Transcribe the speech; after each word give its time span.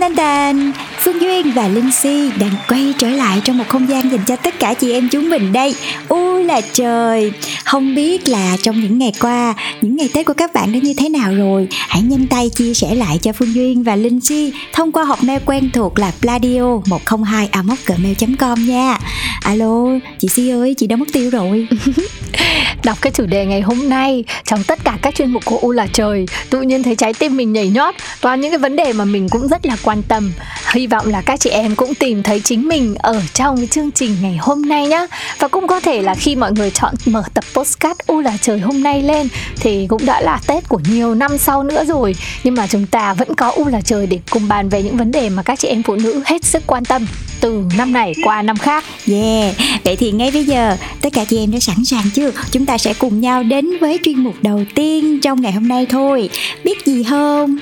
đan 0.00 0.14
đan 0.14 0.16
đan 0.16 0.72
Phương 0.98 1.20
Duyên 1.20 1.52
và 1.52 1.68
Linh 1.68 1.92
Si 1.92 2.30
đang 2.38 2.52
quay 2.68 2.94
trở 2.98 3.10
lại 3.10 3.40
trong 3.44 3.58
một 3.58 3.64
không 3.68 3.88
gian 3.88 4.10
dành 4.10 4.20
cho 4.26 4.36
tất 4.36 4.58
cả 4.58 4.74
chị 4.74 4.92
em 4.92 5.08
chúng 5.08 5.28
mình 5.28 5.52
đây. 5.52 5.74
Ui 6.08 6.44
là 6.44 6.60
trời. 6.72 7.32
Không 7.64 7.94
biết 7.94 8.28
là 8.28 8.56
trong 8.62 8.80
những 8.80 8.98
ngày 8.98 9.12
qua 9.20 9.54
Những 9.80 9.96
ngày 9.96 10.08
Tết 10.14 10.26
của 10.26 10.32
các 10.32 10.54
bạn 10.54 10.72
đã 10.72 10.78
như 10.78 10.94
thế 10.96 11.08
nào 11.08 11.34
rồi? 11.34 11.68
Hãy 11.70 12.02
nhanh 12.02 12.26
tay 12.26 12.48
chia 12.48 12.74
sẻ 12.74 12.94
lại 12.94 13.18
cho 13.22 13.32
Phương 13.32 13.54
Duyên 13.54 13.82
và 13.82 13.96
Linh 13.96 14.20
Si 14.20 14.52
Thông 14.72 14.92
qua 14.92 15.04
hộp 15.04 15.24
mail 15.24 15.40
quen 15.46 15.70
thuộc 15.72 15.98
là 15.98 16.12
pladio 16.20 16.80
102 16.86 17.48
gmail.com 17.86 18.66
nha. 18.66 18.98
Alo, 19.42 19.84
chị 20.18 20.28
Si 20.28 20.48
ơi, 20.48 20.74
chị 20.78 20.86
đã 20.86 20.96
mất 20.96 21.08
tiêu 21.12 21.30
rồi. 21.30 21.68
Đọc 22.84 22.98
cái 23.00 23.12
chủ 23.12 23.26
đề 23.26 23.46
ngày 23.46 23.60
hôm 23.60 23.88
nay 23.88 24.24
trong 24.44 24.64
tất 24.64 24.78
cả 24.84 24.98
các 25.02 25.14
chuyên 25.14 25.30
mục 25.30 25.44
của 25.44 25.58
U 25.58 25.72
là 25.72 25.86
trời, 25.92 26.26
tự 26.50 26.62
nhiên 26.62 26.82
thấy 26.82 26.94
trái 26.96 27.14
tim 27.14 27.36
mình 27.36 27.52
nhảy 27.52 27.68
nhót, 27.68 27.94
toàn 28.20 28.40
những 28.40 28.50
cái 28.50 28.58
vấn 28.58 28.76
đề 28.76 28.92
mà 28.92 29.04
mình 29.04 29.28
cũng 29.28 29.48
rất 29.48 29.66
là 29.66 29.76
quan 29.82 30.02
tâm. 30.02 30.32
Hy 30.72 30.86
vọng 30.86 31.06
là 31.06 31.22
các 31.22 31.40
chị 31.40 31.50
em 31.50 31.74
cũng 31.74 31.94
tìm 31.94 32.22
thấy 32.22 32.40
chính 32.40 32.68
mình 32.68 32.94
ở 32.94 33.22
trong 33.34 33.56
cái 33.56 33.66
chương 33.66 33.90
trình 33.90 34.16
ngày 34.22 34.36
hôm 34.40 34.68
nay 34.68 34.86
nhá. 34.86 35.06
Và 35.38 35.48
cũng 35.48 35.66
có 35.66 35.80
thể 35.80 36.02
là 36.02 36.14
khi 36.14 36.36
mọi 36.36 36.52
người 36.52 36.70
chọn 36.70 36.94
mở 37.06 37.22
tập 37.34 37.44
postcard 37.54 38.00
U 38.06 38.20
là 38.20 38.36
trời 38.40 38.58
hôm 38.60 38.82
nay 38.82 39.02
lên 39.02 39.28
thì 39.60 39.86
cũng 39.86 40.06
đã 40.06 40.20
là 40.20 40.40
Tết 40.46 40.68
của 40.68 40.80
nhiều 40.90 41.14
năm 41.14 41.38
sau 41.38 41.62
nữa 41.62 41.84
rồi, 41.84 42.16
nhưng 42.44 42.54
mà 42.54 42.66
chúng 42.66 42.86
ta 42.86 43.14
vẫn 43.14 43.34
có 43.34 43.48
U 43.50 43.66
là 43.66 43.80
trời 43.80 44.06
để 44.06 44.18
cùng 44.30 44.48
bàn 44.48 44.68
về 44.68 44.82
những 44.82 44.96
vấn 44.96 45.10
đề 45.10 45.28
mà 45.28 45.42
các 45.42 45.58
chị 45.58 45.68
em 45.68 45.82
phụ 45.82 45.96
nữ 45.96 46.22
hết 46.26 46.44
sức 46.44 46.62
quan 46.66 46.84
tâm 46.84 47.06
từ 47.40 47.62
năm 47.76 47.92
này 47.92 48.14
qua 48.24 48.42
năm 48.42 48.56
khác. 48.56 48.84
Yeah, 49.06 49.56
vậy 49.84 49.96
thì 49.96 50.10
ngay 50.10 50.30
bây 50.30 50.44
giờ 50.44 50.76
tất 51.00 51.12
cả 51.12 51.24
chị 51.24 51.38
em 51.38 51.50
đã 51.50 51.58
sẵn 51.60 51.84
sàng 51.84 52.04
chưa? 52.14 52.30
Chúng 52.50 52.66
ta 52.66 52.78
sẽ 52.78 52.94
cùng 52.94 53.20
nhau 53.20 53.42
đến 53.42 53.78
với 53.80 53.98
chuyên 54.04 54.18
mục 54.18 54.34
đầu 54.42 54.64
tiên 54.74 55.20
trong 55.20 55.40
ngày 55.40 55.52
hôm 55.52 55.68
nay 55.68 55.86
thôi. 55.86 56.28
Biết 56.64 56.86
gì 56.86 57.02
không? 57.02 57.58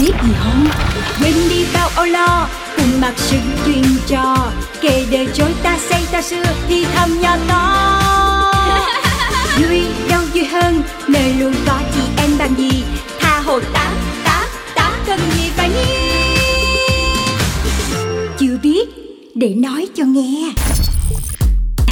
biết 0.00 0.12
gì 0.22 0.32
không 0.38 0.68
quên 1.20 1.34
đi 1.50 1.66
bao 1.74 1.88
âu 1.96 2.06
lo 2.06 2.48
cùng 2.76 3.00
mặc 3.00 3.12
sự 3.16 3.36
chuyện 3.66 3.84
trò 4.06 4.52
kể 4.80 5.04
đời 5.10 5.28
trôi 5.34 5.54
ta 5.62 5.78
xây 5.90 6.02
ta 6.12 6.22
xưa 6.22 6.42
thì 6.68 6.86
thầm 6.94 7.20
nhỏ 7.20 7.36
to 7.48 7.84
vui 9.58 9.82
đâu 10.10 10.22
vui 10.34 10.44
hơn 10.44 10.82
nơi 11.08 11.34
luôn 11.38 11.54
có 11.66 11.80
chị 11.94 12.00
em 12.16 12.30
bằng 12.38 12.54
gì 12.58 12.77
để 19.38 19.54
nói 19.54 19.88
cho 19.96 20.04
nghe 20.04 20.52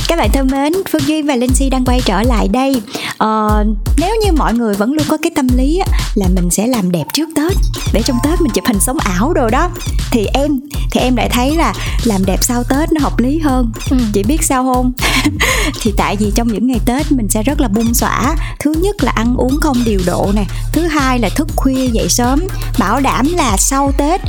Các 0.08 0.16
bạn 0.19 0.30
thân 0.33 0.48
mến, 0.52 0.72
Phương 0.92 1.02
Duyên 1.06 1.27
và 1.27 1.36
Linh 1.36 1.55
Si 1.55 1.70
đang 1.70 1.84
quay 1.84 2.00
trở 2.05 2.22
lại 2.22 2.48
đây 2.48 2.83
ờ, 3.19 3.64
Nếu 3.98 4.14
như 4.25 4.33
mọi 4.33 4.55
người 4.55 4.75
vẫn 4.75 4.92
luôn 4.92 5.06
có 5.08 5.16
cái 5.16 5.30
tâm 5.36 5.48
lý 5.56 5.78
á, 5.78 5.98
là 6.14 6.27
mình 6.34 6.50
sẽ 6.50 6.66
làm 6.66 6.92
đẹp 6.92 7.05
trước 7.12 7.28
Tết 7.36 7.53
Để 7.92 8.03
trong 8.03 8.16
Tết 8.25 8.41
mình 8.41 8.53
chụp 8.55 8.64
hình 8.66 8.80
sống 8.80 8.98
ảo 8.98 9.33
đồ 9.33 9.48
đó 9.50 9.70
Thì 10.11 10.27
em, 10.34 10.61
thì 10.91 11.00
em 11.00 11.16
lại 11.16 11.28
thấy 11.33 11.56
là 11.56 11.75
làm 12.04 12.25
đẹp 12.25 12.38
sau 12.43 12.65
Tết 12.65 12.93
nó 12.93 13.00
hợp 13.00 13.19
lý 13.19 13.38
hơn 13.38 13.72
ừ. 13.91 13.97
Chị 14.12 14.22
biết 14.22 14.43
sao 14.43 14.75
không? 14.75 14.93
thì 15.82 15.93
tại 15.97 16.16
vì 16.16 16.32
trong 16.34 16.49
những 16.49 16.66
ngày 16.66 16.81
Tết 16.87 17.12
mình 17.12 17.28
sẽ 17.28 17.43
rất 17.43 17.60
là 17.60 17.69
bung 17.69 17.94
xõa 17.94 18.37
Thứ 18.60 18.75
nhất 18.78 18.97
là 19.04 19.12
ăn 19.12 19.34
uống 19.37 19.60
không 19.60 19.76
điều 19.84 20.00
độ 20.06 20.31
nè 20.34 20.44
Thứ 20.72 20.82
hai 20.82 21.19
là 21.19 21.28
thức 21.28 21.49
khuya 21.56 21.87
dậy 21.87 22.09
sớm 22.09 22.41
Bảo 22.78 23.00
đảm 23.00 23.28
là 23.37 23.56
sau 23.56 23.93
Tết 23.99 24.20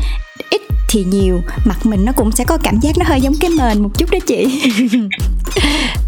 ít 0.50 0.62
thì 0.88 1.04
nhiều 1.04 1.42
mặt 1.66 1.86
mình 1.86 2.06
nó 2.06 2.12
cũng 2.16 2.32
sẽ 2.32 2.44
có 2.44 2.58
cảm 2.64 2.80
giác 2.82 2.98
nó 2.98 3.06
hơi 3.08 3.22
giống 3.22 3.34
cái 3.40 3.50
mền 3.50 3.84
một 3.84 3.90
chút 3.98 4.12
đó 4.12 4.20
chị 4.28 4.62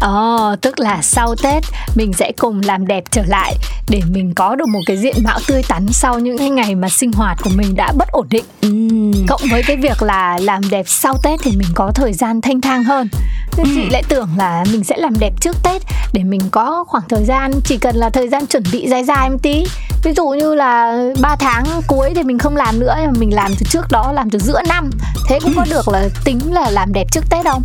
Ồ, 0.00 0.50
oh, 0.52 0.60
tức 0.60 0.80
là 0.80 1.02
sau 1.02 1.34
Tết 1.42 1.62
mình 1.94 2.12
sẽ 2.12 2.32
cùng 2.38 2.60
làm 2.64 2.86
đẹp 2.86 3.04
trở 3.10 3.22
lại 3.26 3.54
để 3.88 4.00
mình 4.10 4.34
có 4.34 4.56
được 4.56 4.68
một 4.68 4.80
cái 4.86 4.96
diện 4.96 5.14
mạo 5.24 5.38
tươi 5.46 5.62
tắn 5.68 5.86
sau 5.92 6.18
những 6.18 6.38
cái 6.38 6.50
ngày 6.50 6.74
mà 6.74 6.88
sinh 6.88 7.12
hoạt 7.12 7.38
của 7.42 7.50
mình 7.56 7.76
đã 7.76 7.92
bất 7.98 8.08
ổn 8.08 8.26
định. 8.30 8.44
Uhm. 8.66 9.26
Cộng 9.28 9.40
với 9.50 9.62
cái 9.62 9.76
việc 9.76 10.02
là 10.02 10.38
làm 10.38 10.70
đẹp 10.70 10.84
sau 10.88 11.16
Tết 11.22 11.40
thì 11.42 11.50
mình 11.50 11.68
có 11.74 11.92
thời 11.94 12.12
gian 12.12 12.40
thanh 12.40 12.60
thang 12.60 12.84
hơn. 12.84 13.08
Nên 13.56 13.66
uhm. 13.66 13.74
chị 13.74 13.90
lại 13.90 14.02
tưởng 14.08 14.28
là 14.36 14.64
mình 14.72 14.84
sẽ 14.84 14.96
làm 14.96 15.18
đẹp 15.18 15.32
trước 15.40 15.56
Tết 15.62 15.82
để 16.12 16.24
mình 16.24 16.40
có 16.50 16.84
khoảng 16.88 17.04
thời 17.08 17.24
gian 17.24 17.52
chỉ 17.64 17.78
cần 17.78 17.96
là 17.96 18.10
thời 18.10 18.28
gian 18.28 18.46
chuẩn 18.46 18.62
bị 18.72 18.88
dài 18.88 19.04
dài 19.04 19.30
một 19.30 19.38
tí. 19.42 19.64
Ví 20.02 20.12
dụ 20.16 20.28
như 20.28 20.54
là 20.54 21.04
3 21.20 21.36
tháng 21.36 21.64
cuối 21.86 22.12
thì 22.16 22.22
mình 22.22 22.38
không 22.38 22.56
làm 22.56 22.80
nữa 22.80 22.94
mà 22.96 23.12
mình 23.18 23.34
làm 23.34 23.52
từ 23.58 23.66
trước 23.70 23.86
đó 23.90 24.12
làm 24.12 24.30
từ 24.30 24.38
giữa 24.38 24.60
năm. 24.68 24.90
Thế 25.28 25.38
cũng 25.42 25.52
có 25.56 25.64
được 25.70 25.88
là 25.88 26.08
tính 26.24 26.40
là 26.52 26.70
làm 26.70 26.92
đẹp 26.92 27.06
trước 27.12 27.24
Tết 27.30 27.44
không? 27.44 27.62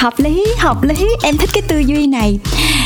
hợp 0.00 0.14
lý 0.16 0.46
hợp 0.58 0.82
lý 0.82 1.08
em 1.22 1.36
thích 1.36 1.50
cái 1.52 1.62
tư 1.68 1.78
duy 1.78 2.06
này 2.06 2.38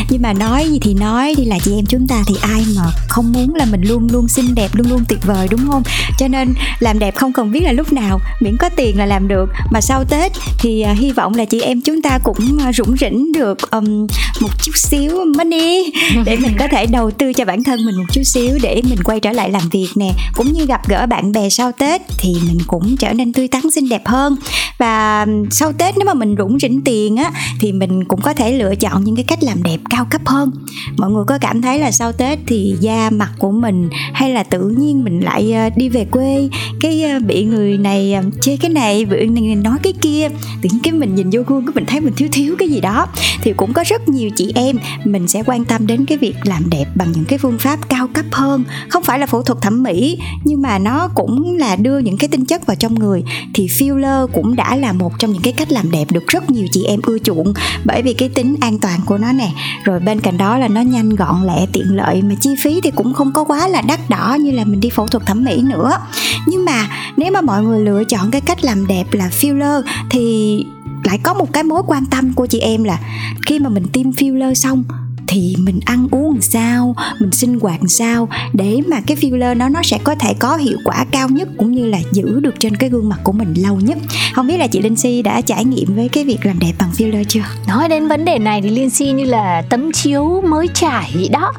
nhưng 0.09 0.23
mà 0.23 0.33
nói 0.33 0.67
gì 0.71 0.79
thì 0.83 0.95
nói 0.95 1.35
thì 1.37 1.45
là 1.45 1.59
chị 1.65 1.75
em 1.75 1.87
chúng 1.87 2.07
ta 2.07 2.23
thì 2.27 2.35
ai 2.41 2.65
mà 2.77 2.83
không 3.09 3.33
muốn 3.33 3.55
là 3.55 3.65
mình 3.65 3.83
luôn 3.83 4.09
luôn 4.13 4.29
xinh 4.29 4.55
đẹp 4.55 4.75
luôn 4.75 4.89
luôn 4.91 5.05
tuyệt 5.09 5.19
vời 5.27 5.49
đúng 5.51 5.61
không? 5.71 5.83
Cho 6.19 6.29
nên 6.29 6.55
làm 6.79 6.99
đẹp 6.99 7.17
không 7.17 7.33
cần 7.33 7.53
biết 7.53 7.61
là 7.61 7.73
lúc 7.73 7.93
nào 7.93 8.21
miễn 8.41 8.57
có 8.57 8.69
tiền 8.69 8.99
là 8.99 9.07
làm 9.07 9.29
được. 9.29 9.49
Mà 9.71 9.81
sau 9.81 10.05
tết 10.05 10.33
thì 10.59 10.85
uh, 10.93 10.99
hy 10.99 11.13
vọng 11.13 11.35
là 11.35 11.45
chị 11.45 11.61
em 11.61 11.81
chúng 11.81 12.03
ta 12.03 12.19
cũng 12.25 12.59
uh, 12.69 12.75
rủng 12.75 12.97
rỉnh 13.01 13.33
được 13.33 13.71
um, 13.71 14.07
một 14.41 14.49
chút 14.63 14.73
xíu 14.77 15.25
money 15.37 15.93
để 16.25 16.37
mình 16.41 16.53
có 16.59 16.69
thể 16.69 16.87
đầu 16.87 17.11
tư 17.11 17.33
cho 17.33 17.45
bản 17.45 17.65
thân 17.65 17.85
mình 17.85 17.97
một 17.97 18.05
chút 18.13 18.23
xíu 18.25 18.59
để 18.63 18.83
mình 18.89 19.03
quay 19.05 19.21
trở 19.21 19.33
lại 19.33 19.51
làm 19.51 19.69
việc 19.73 19.89
nè. 19.95 20.13
Cũng 20.35 20.53
như 20.53 20.67
gặp 20.67 20.89
gỡ 20.89 21.07
bạn 21.07 21.33
bè 21.33 21.49
sau 21.49 21.73
tết 21.73 22.03
thì 22.19 22.37
mình 22.47 22.59
cũng 22.67 22.97
trở 22.97 23.13
nên 23.13 23.33
tươi 23.33 23.49
tắn 23.49 23.63
xinh 23.71 23.89
đẹp 23.89 24.03
hơn. 24.07 24.37
Và 24.79 25.27
sau 25.51 25.73
tết 25.73 25.99
nếu 25.99 26.07
mà 26.07 26.15
mình 26.15 26.35
rủng 26.39 26.59
rỉnh 26.61 26.81
tiền 26.85 27.17
á 27.17 27.31
thì 27.61 27.73
mình 27.73 28.05
cũng 28.05 28.21
có 28.21 28.35
thể 28.35 28.53
lựa 28.53 28.75
chọn 28.75 29.05
những 29.05 29.17
cái 29.17 29.25
cách 29.29 29.43
làm 29.43 29.63
đẹp 29.63 29.79
cao 29.95 30.05
cấp 30.11 30.21
hơn. 30.25 30.51
Mọi 30.97 31.11
người 31.11 31.25
có 31.27 31.39
cảm 31.39 31.63
thấy 31.63 31.79
là 31.79 31.91
sau 31.91 32.13
tết 32.13 32.39
thì 32.47 32.77
da 32.81 33.11
mặt 33.11 33.31
của 33.39 33.51
mình 33.51 33.89
hay 34.13 34.31
là 34.31 34.43
tự 34.43 34.69
nhiên 34.69 35.05
mình 35.05 35.21
lại 35.21 35.53
ờ, 35.53 35.71
đi 35.77 35.89
về 35.89 36.05
quê, 36.05 36.49
cái 36.81 37.03
ờ, 37.03 37.19
bị 37.27 37.45
người 37.45 37.79
này 37.79 38.15
ờ, 38.15 38.23
chê 38.41 38.57
cái 38.57 38.71
này, 38.71 39.05
bị 39.05 39.27
người 39.27 39.41
này 39.41 39.55
nói 39.55 39.79
cái 39.83 39.93
kia, 39.93 40.29
tự 40.63 40.69
nhiên 40.73 40.81
cái 40.83 40.93
mình 40.93 41.15
nhìn 41.15 41.31
vô 41.31 41.41
gương 41.47 41.67
cái 41.67 41.73
mình 41.75 41.85
thấy 41.87 42.01
mình 42.01 42.13
thiếu 42.17 42.29
thiếu 42.33 42.57
cái 42.59 42.69
gì 42.69 42.81
đó. 42.81 43.07
Thì 43.43 43.53
cũng 43.57 43.73
có 43.73 43.85
rất 43.87 44.09
nhiều 44.09 44.31
chị 44.37 44.53
em 44.55 44.77
mình 45.05 45.29
sẽ 45.29 45.43
quan 45.47 45.65
tâm 45.65 45.87
đến 45.87 46.05
cái 46.07 46.19
việc 46.19 46.35
làm 46.45 46.71
đẹp 46.71 46.85
bằng 46.95 47.13
những 47.13 47.25
cái 47.25 47.39
phương 47.39 47.59
pháp 47.59 47.89
cao 47.89 48.09
cấp 48.09 48.25
hơn. 48.33 48.65
Không 48.89 49.03
phải 49.03 49.19
là 49.19 49.27
phẫu 49.27 49.43
thuật 49.43 49.63
thẩm 49.63 49.83
mỹ, 49.83 50.19
nhưng 50.45 50.63
mà 50.63 50.79
nó 50.79 51.09
cũng 51.15 51.57
là 51.59 51.77
đưa 51.77 51.99
những 51.99 52.19
cái 52.19 52.29
tinh 52.29 52.45
chất 52.45 52.67
vào 52.67 52.77
trong 52.77 52.95
người. 52.95 53.25
Thì 53.55 53.67
filler 53.67 54.27
cũng 54.27 54.57
đã 54.57 54.77
là 54.77 54.93
một 54.93 55.13
trong 55.19 55.33
những 55.33 55.43
cái 55.43 55.53
cách 55.53 55.73
làm 55.73 55.91
đẹp 55.91 56.13
được 56.13 56.27
rất 56.29 56.51
nhiều 56.51 56.67
chị 56.73 56.85
em 56.85 57.01
ưa 57.03 57.19
chuộng, 57.19 57.55
bởi 57.85 58.03
vì 58.03 58.15
cái 58.15 58.29
tính 58.29 58.57
an 58.61 58.79
toàn 58.79 59.01
của 59.07 59.19
nó 59.19 59.33
nè 59.33 59.51
rồi 59.85 60.01
bên 60.01 60.21
cạnh 60.21 60.39
đó 60.39 60.59
là 60.59 60.69
nó 60.69 60.81
nhanh 60.81 61.11
gọn 61.11 61.47
lẹ, 61.47 61.67
tiện 61.73 61.97
lợi, 61.97 62.23
mà 62.23 62.35
chi 62.41 62.51
phí 62.63 62.81
thì 62.81 62.91
cũng 62.91 63.15
không 63.15 63.33
có 63.33 63.45
quá 63.45 63.69
là 63.69 63.83
đắt 63.89 64.01
đỏ 64.11 64.37
như 64.41 64.51
là 64.51 64.65
mình 64.65 64.81
đi 64.81 64.91
phẫu 64.91 65.07
thuật 65.07 65.27
thẩm 65.27 65.45
mỹ 65.45 65.63
nữa. 65.63 65.99
Nhưng 66.47 66.65
mà 66.65 66.89
nếu 67.17 67.33
mà 67.33 67.41
mọi 67.41 67.63
người 67.63 67.85
lựa 67.85 68.05
chọn 68.05 68.31
cái 68.31 68.41
cách 68.41 68.65
làm 68.65 68.87
đẹp 68.87 69.05
là 69.13 69.29
filler 69.29 69.83
thì 70.11 70.67
lại 71.05 71.19
có 71.23 71.35
một 71.35 71.53
cái 71.53 71.63
mối 71.63 71.83
quan 71.87 72.07
tâm 72.07 72.33
của 72.33 72.47
chị 72.47 72.59
em 72.59 72.85
là 72.85 72.99
khi 73.47 73.59
mà 73.59 73.69
mình 73.69 73.87
tiêm 73.93 74.11
filler 74.11 74.55
xong 74.55 74.85
thì 75.27 75.55
mình 75.59 75.81
ăn 75.85 76.09
uống 76.11 76.41
sao 76.41 76.95
mình 77.19 77.33
sinh 77.33 77.59
hoạt 77.61 77.81
sao 77.89 78.29
để 78.53 78.81
mà 78.87 79.01
cái 79.07 79.17
filler 79.17 79.57
nó 79.57 79.69
nó 79.69 79.83
sẽ 79.83 79.99
có 80.05 80.15
thể 80.15 80.35
có 80.39 80.57
hiệu 80.57 80.79
quả 80.85 81.05
cao 81.11 81.29
nhất 81.29 81.49
cũng 81.57 81.73
như 81.73 81.87
là 81.87 81.99
giữ 82.13 82.41
được 82.41 82.55
trên 82.59 82.77
cái 82.77 82.91
gương 82.91 83.09
mặt 83.09 83.21
của 83.25 83.33
mình 83.33 83.55
lâu 83.57 83.77
nhất. 83.77 83.99
Không 84.35 84.47
biết 84.47 84.57
là 84.57 84.67
chị 84.67 84.81
Linh 84.81 84.97
Si 84.97 85.23
đã 85.23 85.41
trải 85.41 85.65
nghiệm 85.65 85.95
với 85.95 86.09
cái 86.09 86.25
việc 86.25 86.47
làm 86.47 86.59
đẹp 86.59 86.73
bằng 86.79 86.91
filler 86.97 87.25
chưa? 87.25 87.45
Nói 87.69 87.89
đến 87.89 88.09
vấn 88.09 88.25
đề 88.25 88.39
này 88.39 88.63
thì 88.63 88.71
Linh 88.71 88.91
Si 88.91 89.13
như 89.13 89.25
là 89.25 89.63
tấm 89.71 89.93
chiếu 89.93 90.43
mới 90.49 90.69
trải 90.75 91.29
đó. 91.33 91.53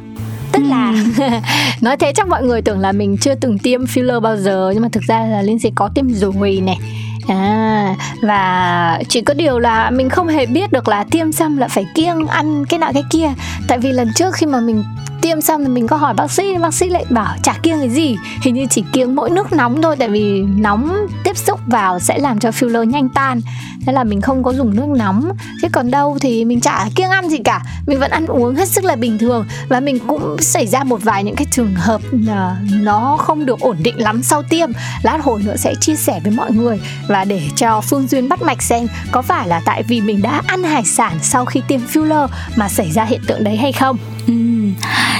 Tức 0.51 0.63
là 0.63 1.05
nói 1.81 1.97
thế 1.97 2.13
chắc 2.15 2.27
mọi 2.27 2.43
người 2.43 2.61
tưởng 2.61 2.79
là 2.79 2.91
mình 2.91 3.17
chưa 3.17 3.35
từng 3.35 3.59
tiêm 3.59 3.85
filler 3.85 4.19
bao 4.19 4.37
giờ 4.37 4.71
nhưng 4.73 4.83
mà 4.83 4.89
thực 4.91 5.03
ra 5.03 5.25
là 5.25 5.41
Linh 5.41 5.59
Si 5.59 5.71
có 5.75 5.89
tiêm 5.95 6.13
rồi 6.13 6.61
này 6.65 6.77
À 7.27 7.95
và 8.21 8.99
chỉ 9.09 9.21
có 9.21 9.33
điều 9.33 9.59
là 9.59 9.89
mình 9.89 10.09
không 10.09 10.27
hề 10.27 10.45
biết 10.45 10.71
được 10.71 10.87
là 10.87 11.03
tiêm 11.03 11.31
xăm 11.31 11.57
là 11.57 11.67
phải 11.67 11.85
kiêng 11.95 12.27
ăn 12.27 12.65
cái 12.65 12.79
nọ 12.79 12.87
cái 12.93 13.03
kia. 13.11 13.27
Tại 13.67 13.77
vì 13.77 13.91
lần 13.91 14.11
trước 14.15 14.35
khi 14.35 14.45
mà 14.45 14.59
mình 14.59 14.83
tiêm 15.25 15.41
xong 15.41 15.63
thì 15.63 15.69
mình 15.69 15.87
có 15.87 15.95
hỏi 15.95 16.13
bác 16.13 16.31
sĩ 16.31 16.57
bác 16.57 16.73
sĩ 16.73 16.89
lại 16.89 17.05
bảo 17.09 17.35
chả 17.43 17.53
kiêng 17.63 17.79
cái 17.79 17.89
gì. 17.89 18.17
Hình 18.41 18.55
như 18.55 18.65
chỉ 18.69 18.83
kiêng 18.93 19.15
mỗi 19.15 19.29
nước 19.29 19.53
nóng 19.53 19.81
thôi, 19.81 19.95
tại 19.99 20.09
vì 20.09 20.41
nóng 20.41 21.07
tiếp 21.23 21.37
xúc 21.37 21.59
vào 21.65 21.99
sẽ 21.99 22.17
làm 22.17 22.39
cho 22.39 22.49
filler 22.49 22.83
nhanh 22.83 23.09
tan. 23.09 23.41
Thế 23.85 23.93
là 23.93 24.03
mình 24.03 24.21
không 24.21 24.43
có 24.43 24.53
dùng 24.53 24.75
nước 24.75 24.87
nóng. 24.87 25.31
Chứ 25.61 25.67
còn 25.71 25.91
đâu 25.91 26.17
thì 26.21 26.45
mình 26.45 26.61
chả 26.61 26.85
kiêng 26.95 27.09
ăn 27.09 27.29
gì 27.29 27.37
cả. 27.37 27.61
Mình 27.87 27.99
vẫn 27.99 28.11
ăn 28.11 28.25
uống 28.25 28.55
hết 28.55 28.67
sức 28.67 28.83
là 28.83 28.95
bình 28.95 29.17
thường. 29.17 29.45
Và 29.67 29.79
mình 29.79 29.99
cũng 30.07 30.37
xảy 30.39 30.67
ra 30.67 30.83
một 30.83 31.03
vài 31.03 31.23
những 31.23 31.35
cái 31.35 31.47
trường 31.51 31.73
hợp 31.75 32.01
ờ, 32.27 32.55
nó 32.71 33.17
không 33.19 33.45
được 33.45 33.59
ổn 33.59 33.77
định 33.79 33.95
lắm 33.97 34.23
sau 34.23 34.43
tiêm. 34.43 34.69
Lát 35.03 35.19
hồi 35.23 35.41
nữa 35.45 35.55
sẽ 35.57 35.75
chia 35.81 35.95
sẻ 35.95 36.19
với 36.23 36.31
mọi 36.31 36.51
người 36.51 36.79
và 37.07 37.25
để 37.25 37.41
cho 37.55 37.81
phương 37.81 38.07
duyên 38.07 38.29
bắt 38.29 38.41
mạch 38.41 38.61
xem 38.61 38.87
có 39.11 39.21
phải 39.21 39.47
là 39.47 39.61
tại 39.65 39.83
vì 39.83 40.01
mình 40.01 40.21
đã 40.21 40.41
ăn 40.47 40.63
hải 40.63 40.85
sản 40.85 41.13
sau 41.21 41.45
khi 41.45 41.61
tiêm 41.67 41.79
filler 41.93 42.27
mà 42.55 42.69
xảy 42.69 42.91
ra 42.91 43.03
hiện 43.03 43.21
tượng 43.27 43.43
đấy 43.43 43.57
hay 43.57 43.71
không. 43.71 43.97
Ừ 44.27 44.44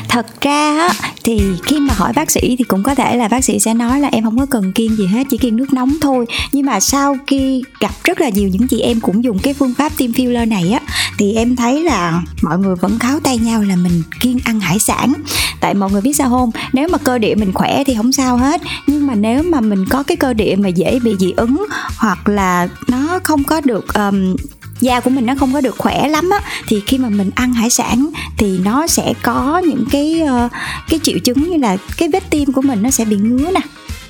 thật 0.10 0.42
ra 0.42 0.90
thì 1.24 1.42
khi 1.64 1.80
mà 1.80 1.94
hỏi 1.94 2.14
bác 2.16 2.32
sĩ 2.32 2.56
thì 2.60 2.64
cũng 2.64 2.84
có 2.84 2.96
thể 2.96 3.18
là 3.18 3.28
bác 3.28 3.44
sĩ 3.46 3.60
sẽ 3.60 3.74
nói 3.74 4.00
là 4.00 4.10
em 4.12 4.24
không 4.24 4.40
có 4.40 4.46
cần 4.46 4.72
kiêng 4.72 4.96
gì 4.96 5.06
hết 5.06 5.28
chỉ 5.30 5.38
kiêng 5.38 5.56
nước 5.56 5.74
nóng 5.74 5.94
thôi. 6.02 6.26
Nhưng 6.52 6.66
mà 6.66 6.80
sau 6.80 7.18
khi 7.28 7.64
gặp 7.80 7.92
rất 8.04 8.22
là 8.22 8.30
nhiều 8.30 8.50
những 8.50 8.68
chị 8.68 8.80
em 8.80 9.00
cũng 9.00 9.24
dùng 9.24 9.40
cái 9.40 9.54
phương 9.54 9.74
pháp 9.74 9.92
tiêm 9.98 10.12
filler 10.12 10.48
này 10.48 10.72
á 10.72 10.80
thì 11.18 11.34
em 11.34 11.56
thấy 11.56 11.84
là 11.84 12.22
mọi 12.42 12.60
người 12.60 12.76
vẫn 12.76 13.00
kháo 13.00 13.20
tay 13.20 13.38
nhau 13.38 13.62
là 13.62 13.76
mình 13.76 14.04
kiêng 14.22 14.40
ăn 14.46 14.60
hải 14.60 14.80
sản. 14.80 15.14
Tại 15.60 15.74
mọi 15.74 15.92
người 15.92 16.02
biết 16.02 16.16
sao 16.16 16.30
không? 16.30 16.52
Nếu 16.74 16.88
mà 16.88 16.98
cơ 16.98 17.18
địa 17.18 17.36
mình 17.36 17.54
khỏe 17.54 17.84
thì 17.84 17.96
không 17.96 18.12
sao 18.12 18.38
hết. 18.38 18.62
Nhưng 18.88 19.08
mà 19.08 19.16
nếu 19.16 19.44
mà 19.44 19.62
mình 19.62 19.86
có 19.90 20.04
cái 20.04 20.18
cơ 20.18 20.34
địa 20.34 20.56
mà 20.56 20.70
dễ 20.70 21.00
bị 21.00 21.16
dị 21.20 21.32
ứng 21.32 21.66
hoặc 21.98 22.30
là 22.30 22.68
nó 22.88 23.20
không 23.24 23.44
có 23.44 23.62
được 23.62 23.94
um, 23.94 24.36
da 24.80 25.00
của 25.00 25.10
mình 25.10 25.26
nó 25.26 25.36
không 25.36 25.54
có 25.54 25.62
được 25.62 25.76
khỏe 25.78 26.08
lắm 26.08 26.30
á 26.30 26.40
thì 26.68 26.82
khi 26.88 26.98
mà 26.98 27.10
mình 27.10 27.32
ăn 27.36 27.54
hải 27.54 27.70
sản 27.70 28.10
thì 28.38 28.58
nó 28.58 28.88
sẽ 28.88 29.14
có 29.24 29.62
những 29.68 29.86
cái 29.92 30.22
uh, 30.24 30.52
cái 30.90 31.00
triệu 31.04 31.20
chứng 31.20 31.50
như 31.50 31.58
là 31.58 31.78
cái 31.98 32.10
vết 32.10 32.30
tim 32.30 32.54
của 32.54 32.62
mình 32.62 32.82
nó 32.82 32.90
sẽ 32.90 33.06
bị 33.06 33.16
ngứa 33.16 33.52
nè 33.52 33.62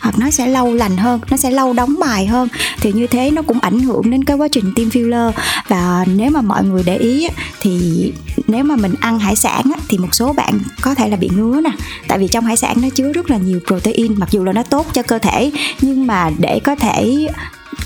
hoặc 0.05 0.19
nó 0.19 0.29
sẽ 0.31 0.47
lâu 0.47 0.73
lành 0.73 0.97
hơn 0.97 1.19
nó 1.31 1.37
sẽ 1.37 1.51
lâu 1.51 1.73
đóng 1.73 1.95
bài 1.99 2.25
hơn. 2.25 2.47
Thì 2.81 2.93
như 2.93 3.07
thế 3.07 3.31
nó 3.31 3.41
cũng 3.41 3.59
ảnh 3.59 3.79
hưởng 3.79 4.09
đến 4.09 4.23
cái 4.23 4.37
quá 4.37 4.47
trình 4.47 4.73
tiêm 4.75 4.89
filler. 4.89 5.31
Và 5.67 6.05
nếu 6.15 6.31
mà 6.31 6.41
mọi 6.41 6.63
người 6.63 6.83
để 6.85 6.97
ý 6.97 7.27
thì 7.61 8.13
nếu 8.47 8.63
mà 8.63 8.75
mình 8.75 8.93
ăn 8.99 9.19
hải 9.19 9.35
sản 9.35 9.63
thì 9.87 9.97
một 9.97 10.07
số 10.11 10.33
bạn 10.33 10.59
có 10.81 10.95
thể 10.95 11.09
là 11.09 11.15
bị 11.15 11.29
ngứa 11.35 11.61
nè. 11.61 11.71
Tại 12.07 12.17
vì 12.19 12.27
trong 12.27 12.45
hải 12.45 12.57
sản 12.57 12.81
nó 12.81 12.89
chứa 12.89 13.11
rất 13.13 13.29
là 13.29 13.37
nhiều 13.37 13.59
protein 13.67 14.19
mặc 14.19 14.31
dù 14.31 14.43
là 14.43 14.53
nó 14.53 14.63
tốt 14.63 14.87
cho 14.93 15.03
cơ 15.03 15.19
thể 15.19 15.51
nhưng 15.81 16.07
mà 16.07 16.31
để 16.37 16.59
có 16.63 16.75
thể 16.75 17.27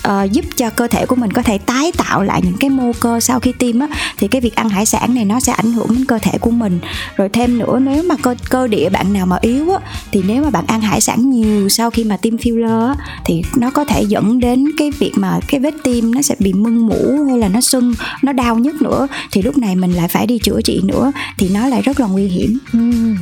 uh, 0.08 0.32
giúp 0.32 0.44
cho 0.56 0.70
cơ 0.70 0.86
thể 0.86 1.06
của 1.06 1.16
mình 1.16 1.32
có 1.32 1.42
thể 1.42 1.58
tái 1.58 1.92
tạo 1.96 2.22
lại 2.22 2.40
những 2.44 2.56
cái 2.60 2.70
mô 2.70 2.92
cơ 3.00 3.20
sau 3.20 3.40
khi 3.40 3.52
tiêm 3.52 3.80
á 3.80 3.86
thì 4.18 4.28
cái 4.28 4.40
việc 4.40 4.54
ăn 4.54 4.68
hải 4.68 4.86
sản 4.86 5.14
này 5.14 5.24
nó 5.24 5.40
sẽ 5.40 5.52
ảnh 5.52 5.72
hưởng 5.72 5.88
đến 5.88 6.04
cơ 6.04 6.18
thể 6.22 6.38
của 6.38 6.50
mình. 6.50 6.78
Rồi 7.16 7.28
thêm 7.28 7.58
nữa 7.58 7.78
nếu 7.82 8.02
mà 8.02 8.14
cơ 8.22 8.34
cơ 8.50 8.66
địa 8.66 8.88
bạn 8.88 9.12
nào 9.12 9.26
mà 9.26 9.38
yếu 9.40 9.72
á 9.72 9.78
thì 10.12 10.22
nếu 10.26 10.42
mà 10.42 10.50
bạn 10.50 10.64
ăn 10.66 10.80
hải 10.80 11.00
sản 11.00 11.30
nhiều 11.30 11.68
sau 11.68 11.90
khi 11.90 12.04
mà 12.04 12.16
tiêm 12.16 12.36
filler 12.36 12.86
á 12.86 12.94
thì 13.24 13.42
nó 13.56 13.70
có 13.70 13.84
thể 13.84 14.02
dẫn 14.02 14.40
đến 14.40 14.64
cái 14.76 14.90
việc 14.90 15.12
mà 15.16 15.38
cái 15.48 15.60
vết 15.60 15.74
tim 15.84 16.14
nó 16.14 16.22
sẽ 16.22 16.34
bị 16.38 16.52
mưng 16.52 16.86
mủ 16.86 17.24
hay 17.28 17.38
là 17.38 17.48
nó 17.48 17.60
sưng 17.60 17.94
nó 18.22 18.32
đau 18.32 18.58
nhất 18.58 18.82
nữa 18.82 19.08
thì 19.30 19.42
lúc 19.42 19.58
này 19.58 19.76
mình 19.76 19.92
lại 19.92 20.08
phải 20.08 20.26
đi 20.26 20.38
chữa 20.38 20.60
trị 20.64 20.80
nữa 20.84 21.12
thì 21.38 21.48
nó 21.48 21.68
lại 21.68 21.82
rất 21.82 22.00
là 22.00 22.06
nguy 22.06 22.26
hiểm. 22.26 22.58
Ừ, 22.72 22.78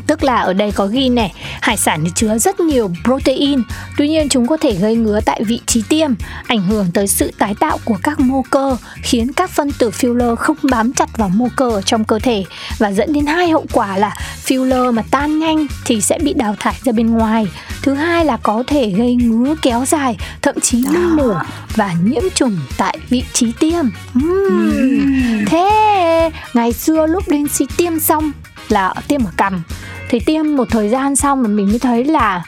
tức 0.06 0.24
là 0.24 0.36
ở 0.36 0.52
đây 0.52 0.72
có 0.72 0.86
ghi 0.86 1.08
này 1.08 1.32
hải 1.60 1.76
sản 1.76 2.00
thì 2.04 2.10
chứa 2.14 2.38
rất 2.38 2.60
nhiều 2.60 2.90
protein 3.04 3.62
tuy 3.96 4.08
nhiên 4.08 4.28
chúng 4.28 4.46
có 4.46 4.56
thể 4.56 4.74
gây 4.74 4.96
ngứa 4.96 5.20
tại 5.20 5.44
vị 5.44 5.60
trí 5.66 5.82
tiêm 5.88 6.10
ảnh 6.46 6.57
hưởng 6.62 6.86
tới 6.94 7.06
sự 7.06 7.32
tái 7.38 7.54
tạo 7.60 7.78
của 7.84 7.98
các 8.02 8.20
mô 8.20 8.42
cơ, 8.50 8.76
khiến 9.02 9.32
các 9.32 9.50
phân 9.50 9.72
tử 9.72 9.90
filler 9.90 10.36
không 10.36 10.56
bám 10.62 10.92
chặt 10.92 11.16
vào 11.16 11.28
mô 11.28 11.48
cơ 11.56 11.70
ở 11.70 11.82
trong 11.82 12.04
cơ 12.04 12.18
thể 12.18 12.44
và 12.78 12.92
dẫn 12.92 13.12
đến 13.12 13.26
hai 13.26 13.50
hậu 13.50 13.66
quả 13.72 13.98
là 13.98 14.14
filler 14.46 14.92
mà 14.92 15.02
tan 15.10 15.38
nhanh 15.38 15.66
thì 15.84 16.00
sẽ 16.00 16.18
bị 16.18 16.34
đào 16.34 16.56
thải 16.58 16.74
ra 16.82 16.92
bên 16.92 17.10
ngoài. 17.10 17.48
Thứ 17.82 17.94
hai 17.94 18.24
là 18.24 18.36
có 18.36 18.64
thể 18.66 18.90
gây 18.90 19.14
ngứa 19.14 19.54
kéo 19.62 19.84
dài, 19.84 20.16
thậm 20.42 20.60
chí 20.60 20.84
nung 20.94 21.16
mủ 21.16 21.32
và 21.74 21.94
nhiễm 22.02 22.22
trùng 22.34 22.58
tại 22.76 22.98
vị 23.08 23.24
trí 23.32 23.52
tiêm. 23.52 23.84
Uhm. 24.18 25.44
Thế 25.46 26.30
ngày 26.54 26.72
xưa 26.72 27.06
lúc 27.06 27.28
đến 27.28 27.48
si 27.48 27.64
tiêm 27.76 28.00
xong 28.00 28.32
là 28.68 28.94
tiêm 29.08 29.24
ở 29.24 29.30
cằm 29.36 29.62
thì 30.08 30.20
tiêm 30.20 30.56
một 30.56 30.68
thời 30.70 30.88
gian 30.88 31.16
xong 31.16 31.42
mà 31.42 31.48
mình 31.48 31.68
mới 31.68 31.78
thấy 31.78 32.04
là 32.04 32.44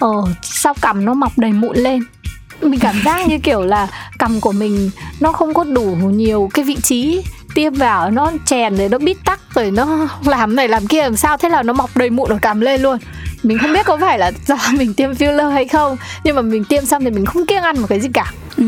ờ 0.00 0.24
sau 0.42 0.74
cằm 0.80 1.04
nó 1.04 1.14
mọc 1.14 1.38
đầy 1.38 1.52
mụn 1.52 1.76
lên 1.76 2.00
mình 2.64 2.80
cảm 2.80 2.94
giác 3.04 3.28
như 3.28 3.38
kiểu 3.38 3.62
là 3.62 3.88
cằm 4.18 4.40
của 4.40 4.52
mình 4.52 4.90
nó 5.20 5.32
không 5.32 5.54
có 5.54 5.64
đủ 5.64 5.96
nhiều 5.96 6.50
cái 6.54 6.64
vị 6.64 6.76
trí 6.82 7.22
tiêm 7.54 7.74
vào, 7.74 8.10
nó 8.10 8.32
chèn 8.46 8.76
rồi 8.76 8.88
nó 8.88 8.98
bít 8.98 9.16
tắc 9.24 9.40
rồi 9.54 9.70
nó 9.70 10.08
làm 10.24 10.56
này 10.56 10.68
làm 10.68 10.86
kia 10.86 11.02
làm 11.02 11.16
sao, 11.16 11.36
thế 11.36 11.48
là 11.48 11.62
nó 11.62 11.72
mọc 11.72 11.96
đầy 11.96 12.10
mụn 12.10 12.30
ở 12.30 12.38
cằm 12.42 12.60
lên 12.60 12.82
luôn 12.82 12.98
mình 13.42 13.58
không 13.58 13.72
biết 13.72 13.86
có 13.86 13.96
phải 13.96 14.18
là 14.18 14.32
do 14.46 14.56
mình 14.78 14.94
tiêm 14.94 15.12
filler 15.12 15.50
hay 15.50 15.64
không, 15.64 15.96
nhưng 16.24 16.36
mà 16.36 16.42
mình 16.42 16.64
tiêm 16.64 16.84
xong 16.84 17.04
thì 17.04 17.10
mình 17.10 17.24
không 17.24 17.46
kiêng 17.46 17.62
ăn 17.62 17.80
một 17.80 17.86
cái 17.88 18.00
gì 18.00 18.08
cả 18.14 18.32
ừ 18.56 18.64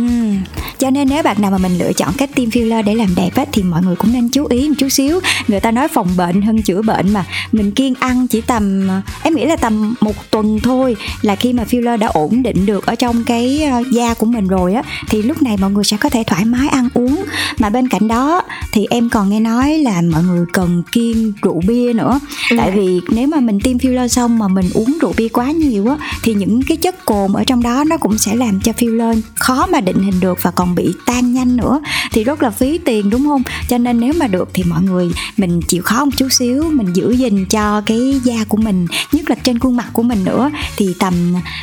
cho 0.78 0.90
nên 0.90 1.08
nếu 1.08 1.23
bạn 1.23 1.37
nào 1.40 1.50
mà 1.50 1.58
mình 1.58 1.78
lựa 1.78 1.93
chọn 1.93 2.12
cách 2.19 2.31
tiêm 2.34 2.49
filler 2.49 2.84
để 2.84 2.94
làm 2.94 3.14
đẹp 3.14 3.31
á, 3.34 3.44
thì 3.52 3.62
mọi 3.62 3.82
người 3.82 3.96
cũng 3.96 4.12
nên 4.12 4.28
chú 4.28 4.46
ý 4.46 4.69
một 4.69 4.75
chút 4.78 4.88
xíu. 4.88 5.20
Người 5.49 5.61
ta 5.61 5.70
nói 5.70 5.88
phòng 5.88 6.08
bệnh 6.17 6.43
hơn 6.43 6.62
chữa 6.62 6.82
bệnh 6.82 7.12
mà. 7.12 7.25
Mình 7.52 7.70
kiêng 7.70 7.94
ăn 7.94 8.26
chỉ 8.26 8.40
tầm 8.40 8.88
em 9.23 9.34
nghĩ 9.34 9.44
là 9.44 9.56
tầm 9.56 9.94
một 10.00 10.31
tuần 10.31 10.61
thôi 10.62 10.96
là 11.23 11.37
khi 11.37 11.52
mà 11.52 11.64
filler 11.70 11.99
đã 11.99 12.06
ổn 12.06 12.43
định 12.43 12.67
được 12.67 12.87
ở 12.87 12.94
trong 12.94 13.25
cái 13.25 13.62
ờ, 13.62 13.82
da 13.93 14.14
của 14.14 14.26
mình 14.26 14.46
rồi 14.46 14.75
á 14.75 14.82
thì 15.08 15.23
lúc 15.23 15.43
này 15.43 15.56
mọi 15.56 15.70
người 15.70 15.84
sẽ 15.84 15.96
có 15.96 16.08
thể 16.08 16.25
thoải 16.26 16.44
mái 16.44 16.69
ăn 16.69 16.88
uống. 16.94 17.25
Mà 17.58 17.70
bên 17.70 17.88
cạnh 17.88 18.08
đó 18.08 18.43
thì 18.73 18.87
em 18.90 19.08
còn 19.08 19.31
nghe 19.31 19.40
nói 19.40 19.78
là 19.78 20.02
mọi 20.12 20.23
người 20.23 20.44
cần 20.52 20.82
kiêng 20.93 21.32
rượu 21.43 21.61
bia 21.67 21.93
nữa. 21.93 22.20
Ừ. 22.50 22.56
tại 22.58 22.70
vì 22.70 23.00
nếu 23.08 23.26
mà 23.26 23.40
mình 23.40 23.61
tiêm 23.61 23.78
filler 23.78 24.08
xong 24.08 24.38
mà 24.38 24.49
mình 24.49 24.67
mình 24.67 24.82
uống 24.84 24.99
rượu 25.00 25.12
bia 25.17 25.28
quá 25.28 25.50
nhiều 25.50 25.88
á 25.88 25.96
thì 26.23 26.34
những 26.34 26.62
cái 26.62 26.76
chất 26.76 27.05
cồn 27.05 27.32
ở 27.32 27.44
trong 27.44 27.62
đó 27.62 27.84
nó 27.84 27.96
cũng 27.96 28.19
sẽ 28.19 28.37
làm 28.37 28.61
cho 28.61 28.73
filler 28.73 29.20
khó 29.34 29.67
mà 29.67 29.81
định 29.81 29.99
hình 29.99 30.20
được 30.20 30.38
và 30.43 30.50
còn 30.50 30.65
bị 30.74 30.94
tan 31.06 31.32
nhanh 31.32 31.56
nữa. 31.56 31.80
Thì 32.12 32.24
rất 32.24 32.42
là 32.42 32.50
phí 32.50 32.78
tiền, 32.78 33.10
đúng 33.10 33.24
không? 33.24 33.42
Cho 33.68 33.78
nên 33.78 34.00
nếu 34.00 34.12
mà 34.18 34.26
được 34.26 34.48
thì 34.54 34.62
mọi 34.62 34.82
người 34.82 35.10
mình 35.36 35.60
chịu 35.62 35.82
khó 35.82 36.04
một 36.04 36.10
chút 36.16 36.28
xíu, 36.30 36.64
mình 36.70 36.92
giữ 36.92 37.10
gìn 37.10 37.46
cho 37.46 37.80
cái 37.80 38.20
da 38.24 38.44
của 38.48 38.56
mình, 38.56 38.86
nhất 39.12 39.30
là 39.30 39.36
trên 39.42 39.58
khuôn 39.58 39.76
mặt 39.76 39.86
của 39.92 40.02
mình 40.02 40.24
nữa. 40.24 40.50
Thì 40.76 40.94
tầm 40.98 41.14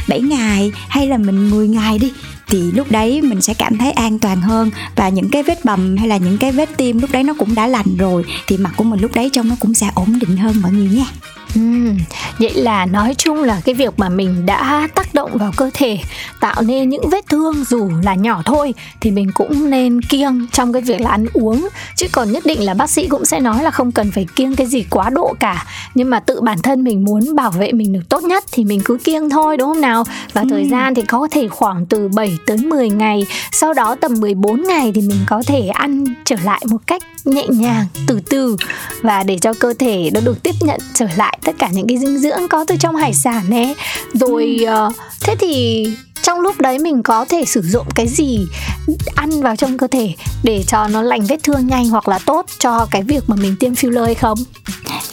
7 0.08 0.22
ngày 0.22 0.72
hay 0.90 1.08
là 1.08 1.18
mình 1.18 1.50
10 1.50 1.68
ngày 1.68 2.00
đi, 2.00 2.12
thì 2.48 2.72
lúc 2.72 2.92
đấy 2.92 3.22
mình 3.22 3.42
sẽ 3.42 3.54
cảm 3.54 3.78
thấy 3.78 3.92
an 3.92 4.20
toàn 4.20 4.42
hơn. 4.42 4.72
Và 4.96 5.10
những 5.10 5.30
cái 5.30 5.44
vết 5.44 5.66
bầm 5.66 5.98
hay 5.98 6.08
là 6.08 6.18
những 6.18 6.38
cái 6.38 6.52
vết 6.52 6.70
tim 6.78 7.00
lúc 7.00 7.12
đấy 7.12 7.24
nó 7.24 7.34
cũng 7.34 7.56
đã 7.56 7.68
lành 7.68 7.98
rồi, 7.98 8.24
thì 8.48 8.58
mặt 8.58 8.72
của 8.76 8.84
mình 8.84 9.00
lúc 9.00 9.12
đấy 9.16 9.30
trông 9.34 9.50
nó 9.50 9.56
cũng 9.60 9.74
sẽ 9.74 9.90
ổn 9.96 10.20
định 10.20 10.38
hơn 10.38 10.56
mọi 10.62 10.72
người 10.72 10.90
nha. 10.90 11.06
Uhm, 11.60 11.98
vậy 12.40 12.54
là 12.54 12.86
nói 12.86 13.16
chung 13.18 13.44
là 13.44 13.62
cái 13.66 13.76
việc 13.76 14.00
mà 14.00 14.10
mình 14.10 14.46
đã 14.46 14.88
tác 14.96 15.14
động 15.14 15.38
vào 15.38 15.52
cơ 15.58 15.70
thể 15.74 16.00
tạo 16.40 16.62
nên 16.62 16.90
những 16.90 17.10
vết 17.10 17.26
thương 17.30 17.64
dù 17.64 17.90
là 18.04 18.16
nhỏ 18.16 18.42
thôi 18.46 18.74
thì 19.02 19.12
mình 19.12 19.32
cũng 19.34 19.70
nên 19.70 20.02
kiêng 20.02 20.48
trong 20.52 20.74
cái 20.74 20.82
việc 20.82 21.02
là 21.02 21.10
ăn 21.10 21.26
uống. 21.34 21.68
Chứ 21.96 22.08
còn 22.12 22.32
nhất 22.32 22.46
định 22.46 22.66
là 22.66 22.74
bác 22.74 22.90
sĩ 22.90 23.08
cũng 23.08 23.26
sẽ 23.26 23.40
nói 23.40 23.64
là 23.64 23.72
không 23.72 23.92
cần 23.92 24.12
phải 24.12 24.26
kiêng 24.36 24.56
cái 24.56 24.68
gì 24.68 24.86
quá 24.90 25.10
độ 25.10 25.36
cả. 25.40 25.66
Nhưng 25.96 26.10
mà 26.10 26.20
tự 26.20 26.42
bản 26.42 26.62
thân 26.62 26.84
mình 26.84 27.04
muốn 27.04 27.36
bảo 27.36 27.52
vệ 27.52 27.72
mình 27.72 27.94
được 27.94 28.10
tốt 28.10 28.24
nhất 28.24 28.44
thì 28.52 28.66
mình 28.66 28.82
cứ 28.86 28.98
kiêng 29.04 29.30
thôi 29.30 29.58
đúng 29.58 29.74
không 29.74 29.82
nào? 29.82 30.04
Và 30.34 30.42
uhm. 30.42 30.50
thời 30.50 30.70
gian 30.70 30.96
thì 30.96 31.02
có 31.02 31.28
thể 31.32 31.48
khoảng 31.48 31.86
từ 31.86 32.08
7 32.08 32.38
tới 32.48 32.58
10 32.58 32.90
ngày. 32.90 33.26
Sau 33.52 33.74
đó 33.74 33.96
tầm 33.96 34.20
14 34.20 34.64
ngày 34.64 34.92
thì 34.96 35.02
mình 35.02 35.20
có 35.28 35.44
thể 35.48 35.68
ăn 35.68 36.04
trở 36.26 36.36
lại 36.44 36.62
một 36.68 36.88
cách 36.88 37.02
nhẹ 37.26 37.48
nhàng 37.50 37.86
từ 38.08 38.20
từ. 38.30 38.58
Và 39.02 39.24
để 39.24 39.38
cho 39.38 39.54
cơ 39.54 39.74
thể 39.80 40.10
nó 40.14 40.22
được 40.22 40.44
tiếp 40.44 40.56
nhận 40.62 40.80
trở 40.94 41.08
lại 41.18 41.38
tất 41.44 41.56
cả 41.60 41.70
những 41.72 41.88
cái 41.88 41.98
dinh 41.98 42.18
dưỡng 42.18 42.48
có 42.48 42.66
từ 42.68 42.76
trong 42.80 42.96
hải 42.96 43.14
sản 43.14 43.50
ấy. 43.50 43.76
Rồi 44.14 44.66
uh, 44.88 44.96
thế 45.22 45.36
thì 45.40 45.86
trong 46.24 46.40
lúc 46.40 46.62
đấy 46.62 46.80
mình 46.80 47.04
có 47.04 47.26
thể 47.26 47.46
sử 47.46 47.62
dụng 47.62 47.88
cái 47.96 48.08
gì 48.08 48.46
ăn 49.16 49.42
vào 49.42 49.56
trong 49.56 49.78
cơ 49.78 49.88
thể 49.88 50.14
để 50.44 50.64
cho 50.68 50.88
nó 50.88 51.02
lành 51.02 51.26
vết 51.26 51.44
thương 51.44 51.68
nhanh 51.68 51.90
hoặc 51.90 52.08
là 52.08 52.20
tốt 52.26 52.46
cho 52.60 52.88
cái 52.92 53.04
việc 53.04 53.24
mà 53.28 53.36
mình 53.36 53.56
tiêm 53.60 53.74
filler 53.74 54.06
hay 54.06 54.16
không 54.16 54.38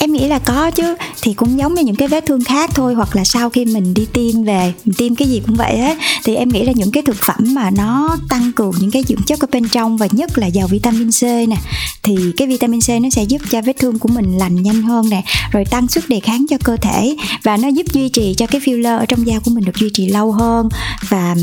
em 0.00 0.12
nghĩ 0.12 0.28
là 0.28 0.38
có 0.38 0.70
chứ. 0.70 0.94
Thì 1.22 1.34
cũng 1.34 1.58
giống 1.58 1.74
như 1.74 1.82
những 1.82 1.96
cái 1.96 2.08
vết 2.08 2.26
thương 2.26 2.44
khác 2.44 2.70
thôi 2.74 2.94
hoặc 2.94 3.16
là 3.16 3.24
sau 3.24 3.50
khi 3.50 3.64
mình 3.64 3.94
đi 3.94 4.06
tiêm 4.12 4.44
về 4.44 4.72
mình 4.84 4.94
tiêm 4.98 5.14
cái 5.14 5.28
gì 5.28 5.42
cũng 5.46 5.56
vậy 5.56 5.78
hết 5.78 5.98
thì 6.24 6.34
em 6.34 6.48
nghĩ 6.48 6.64
là 6.64 6.72
những 6.76 6.92
cái 6.92 7.02
thực 7.02 7.16
phẩm 7.16 7.54
mà 7.54 7.70
nó 7.70 8.16
tăng 8.28 8.52
cường 8.52 8.72
những 8.80 8.90
cái 8.90 9.04
dưỡng 9.08 9.22
chất 9.26 9.40
ở 9.40 9.46
bên 9.52 9.68
trong 9.68 9.96
và 9.96 10.08
nhất 10.10 10.38
là 10.38 10.46
giàu 10.46 10.66
vitamin 10.66 11.10
C 11.10 11.22
nè 11.22 11.56
thì 12.02 12.16
cái 12.36 12.48
vitamin 12.48 12.80
C 12.80 12.88
nó 13.02 13.10
sẽ 13.10 13.22
giúp 13.22 13.42
cho 13.50 13.62
vết 13.62 13.78
thương 13.78 13.98
của 13.98 14.08
mình 14.08 14.38
lành 14.38 14.62
nhanh 14.62 14.82
hơn 14.82 15.08
nè 15.10 15.22
rồi 15.52 15.64
tăng 15.70 15.88
sức 15.88 16.08
đề 16.08 16.20
kháng 16.20 16.46
cho 16.50 16.56
cơ 16.64 16.76
thể 16.76 17.16
và 17.42 17.56
nó 17.56 17.68
giúp 17.68 17.86
duy 17.92 18.08
trì 18.08 18.34
cho 18.34 18.46
cái 18.46 18.60
filler 18.60 18.98
ở 18.98 19.06
trong 19.06 19.26
da 19.26 19.38
của 19.38 19.50
mình 19.50 19.64
được 19.64 19.76
duy 19.76 19.90
trì 19.90 20.08
lâu 20.08 20.32
hơn. 20.32 20.68
Và 21.08 21.34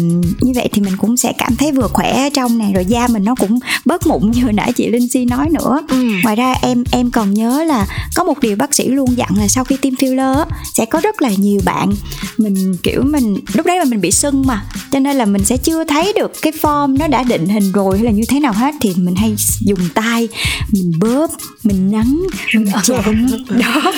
như 0.41 0.51
vậy 0.55 0.69
thì 0.73 0.81
mình 0.81 0.97
cũng 0.97 1.17
sẽ 1.17 1.33
cảm 1.37 1.55
thấy 1.55 1.71
vừa 1.71 1.87
khỏe 1.87 2.29
trong 2.29 2.57
này 2.57 2.73
rồi 2.73 2.85
da 2.85 3.07
mình 3.07 3.23
nó 3.23 3.35
cũng 3.35 3.59
bớt 3.85 4.07
mụn 4.07 4.31
như 4.31 4.43
hồi 4.43 4.53
nãy 4.53 4.73
chị 4.73 4.87
Linh 4.87 5.09
Si 5.09 5.25
nói 5.25 5.49
nữa. 5.49 5.81
Ừ. 5.89 6.03
ngoài 6.23 6.35
ra 6.35 6.53
em 6.61 6.83
em 6.91 7.11
còn 7.11 7.33
nhớ 7.33 7.63
là 7.63 7.87
có 8.15 8.23
một 8.23 8.33
điều 8.47 8.55
bác 8.55 8.75
sĩ 8.75 8.87
luôn 8.87 9.17
dặn 9.17 9.29
là 9.37 9.47
sau 9.47 9.63
khi 9.63 9.77
tiêm 9.77 9.93
filler 9.93 10.45
sẽ 10.73 10.85
có 10.85 10.99
rất 10.99 11.21
là 11.21 11.29
nhiều 11.37 11.61
bạn 11.65 11.93
mình 12.37 12.75
kiểu 12.83 13.03
mình 13.03 13.39
lúc 13.53 13.65
đấy 13.65 13.79
mà 13.79 13.85
mình 13.85 14.01
bị 14.01 14.11
sưng 14.11 14.43
mà 14.45 14.65
cho 14.91 14.99
nên 14.99 15.15
là 15.15 15.25
mình 15.25 15.45
sẽ 15.45 15.57
chưa 15.57 15.83
thấy 15.83 16.13
được 16.15 16.31
cái 16.41 16.53
form 16.61 16.97
nó 16.97 17.07
đã 17.07 17.23
định 17.23 17.45
hình 17.45 17.71
rồi 17.71 17.97
hay 17.97 18.05
là 18.05 18.11
như 18.11 18.23
thế 18.29 18.39
nào 18.39 18.53
hết 18.53 18.75
thì 18.81 18.93
mình 18.97 19.15
hay 19.15 19.35
dùng 19.65 19.79
tay 19.93 20.27
mình 20.71 20.91
bóp 20.99 21.31
mình 21.63 21.91
nắng 21.91 22.21
mình 22.53 22.67
chạm 22.83 23.27
đó. 23.49 23.93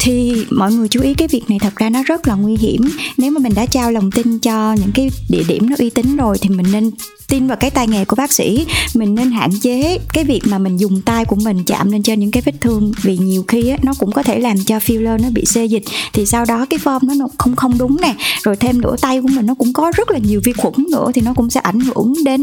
Thì 0.00 0.44
mọi 0.50 0.72
người 0.72 0.88
chú 0.88 1.00
ý 1.00 1.14
cái 1.14 1.28
việc 1.28 1.42
này 1.48 1.58
thật 1.58 1.76
ra 1.76 1.90
nó 1.90 2.02
rất 2.02 2.28
là 2.28 2.34
nguy 2.34 2.56
hiểm. 2.56 2.80
Nếu 3.16 3.30
mà 3.30 3.38
mình 3.38 3.54
đã 3.54 3.66
trao 3.66 3.92
lòng 3.92 4.10
tin 4.10 4.38
cho 4.38 4.72
những 4.72 4.92
cái 4.94 5.10
địa 5.28 5.42
điểm 5.48 5.70
nó 5.70 5.76
uy 5.78 5.90
tín 5.90 6.16
rồi 6.16 6.38
thì 6.40 6.48
mình 6.48 6.66
nên 6.72 6.90
tin 7.28 7.46
vào 7.46 7.56
cái 7.56 7.70
tay 7.70 7.86
nghề 7.88 8.04
của 8.04 8.16
bác 8.16 8.32
sĩ. 8.32 8.66
Mình 8.94 9.14
nên 9.14 9.30
hạn 9.30 9.50
chế 9.60 9.98
cái 10.12 10.24
việc 10.24 10.40
mà 10.44 10.58
mình 10.58 10.76
dùng 10.76 11.00
tay 11.02 11.24
của 11.24 11.36
mình 11.36 11.64
chạm 11.64 11.92
lên 11.92 12.02
trên 12.02 12.20
những 12.20 12.30
cái 12.30 12.42
vết 12.46 12.52
thương 12.60 12.92
vì 13.02 13.16
nhiều 13.18 13.44
khi 13.48 13.68
á, 13.68 13.76
nó 13.82 13.94
cũng 13.98 14.12
có 14.12 14.22
thể 14.22 14.38
làm 14.40 14.56
cho 14.64 14.78
filler 14.78 15.22
nó 15.22 15.30
bị 15.30 15.44
xê 15.44 15.64
dịch. 15.64 15.84
Thì 16.12 16.26
sau 16.26 16.44
đó 16.44 16.66
cái 16.70 16.78
form 16.84 17.18
nó 17.18 17.28
không 17.38 17.56
không 17.56 17.78
đúng 17.78 17.96
nè 18.00 18.14
rồi 18.42 18.56
thêm 18.56 18.80
nữa 18.80 18.96
tay 19.00 19.20
của 19.20 19.28
mình 19.28 19.46
nó 19.46 19.54
cũng 19.54 19.72
có 19.72 19.92
rất 19.96 20.10
là 20.10 20.18
nhiều 20.18 20.40
vi 20.44 20.52
khuẩn 20.52 20.74
nữa 20.90 21.10
thì 21.14 21.22
nó 21.22 21.34
cũng 21.34 21.50
sẽ 21.50 21.60
ảnh 21.60 21.80
hưởng 21.80 22.14
đến 22.24 22.42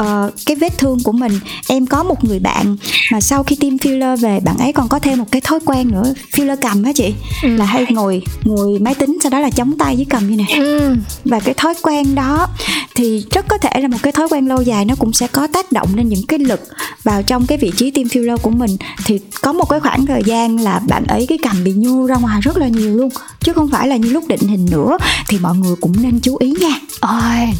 uh, 0.00 0.32
cái 0.46 0.56
vết 0.56 0.78
thương 0.78 1.02
của 1.02 1.12
mình. 1.12 1.32
Em 1.68 1.86
có 1.86 2.02
một 2.02 2.24
người 2.24 2.38
bạn 2.38 2.76
mà 3.12 3.20
sau 3.20 3.42
khi 3.42 3.56
tiêm 3.56 3.76
filler 3.76 4.16
về 4.16 4.40
bạn 4.40 4.58
ấy 4.58 4.72
còn 4.72 4.88
có 4.88 4.98
thêm 4.98 5.18
một 5.18 5.26
cái 5.30 5.40
thói 5.40 5.60
quen 5.64 5.88
nữa 5.88 6.14
filler 6.32 6.56
cầm 6.56 6.84
hả 6.84 6.92
chị? 6.92 7.14
Ừ. 7.42 7.48
là 7.56 7.64
hay 7.64 7.86
ngồi 7.88 8.22
ngồi 8.44 8.78
máy 8.78 8.94
tính 8.94 9.18
sau 9.22 9.30
đó 9.30 9.40
là 9.40 9.50
chống 9.50 9.78
tay 9.78 9.96
với 9.96 10.06
cầm 10.10 10.30
như 10.30 10.36
này 10.36 10.52
ừ. 10.58 10.94
và 11.24 11.40
cái 11.40 11.54
thói 11.54 11.74
quen 11.82 12.14
đó 12.14 12.48
thì 12.94 13.24
rất 13.30 13.48
có 13.48 13.58
thể 13.58 13.80
là 13.80 13.88
một 13.88 13.98
cái 14.02 14.11
thói 14.14 14.28
quen 14.30 14.48
lâu 14.48 14.62
dài 14.62 14.84
nó 14.84 14.94
cũng 14.98 15.12
sẽ 15.12 15.26
có 15.26 15.46
tác 15.46 15.72
động 15.72 15.88
lên 15.94 16.08
những 16.08 16.26
cái 16.26 16.38
lực 16.38 16.60
vào 17.02 17.22
trong 17.22 17.46
cái 17.46 17.58
vị 17.58 17.72
trí 17.76 17.90
tiêm 17.90 18.06
filler 18.06 18.36
của 18.36 18.50
mình. 18.50 18.76
Thì 19.04 19.20
có 19.40 19.52
một 19.52 19.68
cái 19.68 19.80
khoảng 19.80 20.06
thời 20.06 20.22
gian 20.26 20.56
là 20.56 20.80
bạn 20.88 21.04
ấy 21.04 21.26
cái 21.28 21.38
cầm 21.42 21.64
bị 21.64 21.72
nhô 21.72 22.06
ra 22.06 22.16
ngoài 22.16 22.40
rất 22.40 22.56
là 22.56 22.68
nhiều 22.68 22.96
luôn, 22.96 23.08
chứ 23.40 23.52
không 23.52 23.68
phải 23.68 23.88
là 23.88 23.96
như 23.96 24.10
lúc 24.10 24.24
định 24.28 24.48
hình 24.48 24.66
nữa. 24.70 24.98
Thì 25.28 25.38
mọi 25.38 25.56
người 25.56 25.76
cũng 25.80 25.94
nên 26.02 26.20
chú 26.20 26.36
ý 26.36 26.54
nha. 26.60 26.74
Ôi 27.00 27.54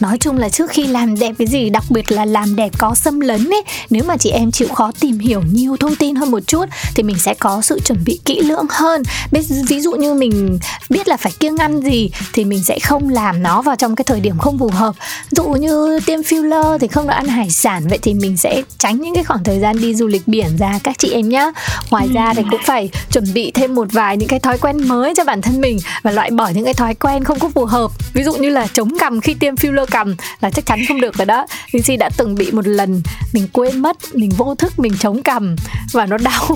nói 0.00 0.18
chung 0.20 0.38
là 0.38 0.48
trước 0.48 0.70
khi 0.70 0.86
làm 0.86 1.18
đẹp 1.18 1.32
cái 1.38 1.46
gì, 1.46 1.70
đặc 1.70 1.84
biệt 1.90 2.12
là 2.12 2.24
làm 2.24 2.56
đẹp 2.56 2.72
có 2.78 2.94
xâm 2.94 3.20
lấn 3.20 3.50
ấy, 3.50 3.62
nếu 3.90 4.04
mà 4.04 4.16
chị 4.16 4.30
em 4.30 4.50
chịu 4.50 4.68
khó 4.68 4.92
tìm 5.00 5.18
hiểu 5.18 5.42
nhiều 5.52 5.76
thông 5.76 5.96
tin 5.96 6.14
hơn 6.14 6.30
một 6.30 6.40
chút 6.46 6.64
thì 6.94 7.02
mình 7.02 7.18
sẽ 7.18 7.34
có 7.34 7.62
sự 7.62 7.80
chuẩn 7.80 8.04
bị 8.04 8.20
kỹ 8.24 8.40
lưỡng 8.40 8.66
hơn. 8.70 9.02
Biết 9.32 9.40
ví 9.68 9.80
dụ 9.80 9.92
như 9.92 10.14
mình 10.14 10.58
biết 10.90 11.08
là 11.08 11.16
phải 11.16 11.32
kiêng 11.40 11.56
ăn 11.56 11.80
gì 11.80 12.10
thì 12.32 12.44
mình 12.44 12.64
sẽ 12.64 12.78
không 12.78 13.08
làm 13.08 13.42
nó 13.42 13.62
vào 13.62 13.76
trong 13.76 13.96
cái 13.96 14.04
thời 14.04 14.20
điểm 14.20 14.38
không 14.38 14.58
phù 14.58 14.68
hợp. 14.68 14.94
Dụ 15.30 15.44
như 15.44 16.00
tiêm 16.06 16.20
filler 16.20 16.78
thì 16.78 16.88
không 16.88 17.06
được 17.06 17.14
ăn 17.14 17.26
hải 17.26 17.50
sản, 17.50 17.88
vậy 17.88 17.98
thì 18.02 18.14
mình 18.14 18.36
sẽ 18.36 18.62
tránh 18.78 19.00
những 19.00 19.14
cái 19.14 19.24
khoảng 19.24 19.44
thời 19.44 19.60
gian 19.60 19.80
đi 19.80 19.94
du 19.94 20.06
lịch 20.06 20.28
biển 20.28 20.56
ra 20.58 20.78
các 20.84 20.98
chị 20.98 21.10
em 21.10 21.28
nhá. 21.28 21.50
Ngoài 21.90 22.08
ra 22.14 22.34
thì 22.34 22.42
cũng 22.50 22.60
phải 22.64 22.90
chuẩn 23.12 23.34
bị 23.34 23.50
thêm 23.50 23.74
một 23.74 23.88
vài 23.92 24.16
những 24.16 24.28
cái 24.28 24.40
thói 24.40 24.58
quen 24.58 24.88
mới 24.88 25.14
cho 25.16 25.24
bản 25.24 25.42
thân 25.42 25.60
mình 25.60 25.78
và 26.02 26.10
loại 26.10 26.30
bỏ 26.30 26.48
những 26.48 26.64
cái 26.64 26.74
thói 26.74 26.94
quen 26.94 27.24
không 27.24 27.38
có 27.38 27.48
phù 27.54 27.64
hợp. 27.64 27.90
Ví 28.14 28.24
dụ 28.24 28.34
như 28.34 28.50
là 28.50 28.66
chống 28.72 28.98
cằm 28.98 29.20
khi 29.20 29.34
tiêm 29.34 29.54
filler 29.54 29.75
lơ 29.76 29.86
cầm 29.86 30.16
là 30.40 30.50
chắc 30.50 30.66
chắn 30.66 30.78
không 30.88 31.00
được 31.00 31.14
rồi 31.18 31.26
đó. 31.26 31.46
Linh 31.72 31.82
Si 31.82 31.96
đã 31.96 32.10
từng 32.16 32.34
bị 32.34 32.50
một 32.50 32.66
lần 32.66 33.02
mình 33.32 33.48
quên 33.52 33.78
mất, 33.78 33.96
mình 34.12 34.30
vô 34.36 34.54
thức, 34.54 34.78
mình 34.78 34.92
chống 34.98 35.22
cầm 35.22 35.56
và 35.92 36.06
nó 36.06 36.16
đau. 36.18 36.48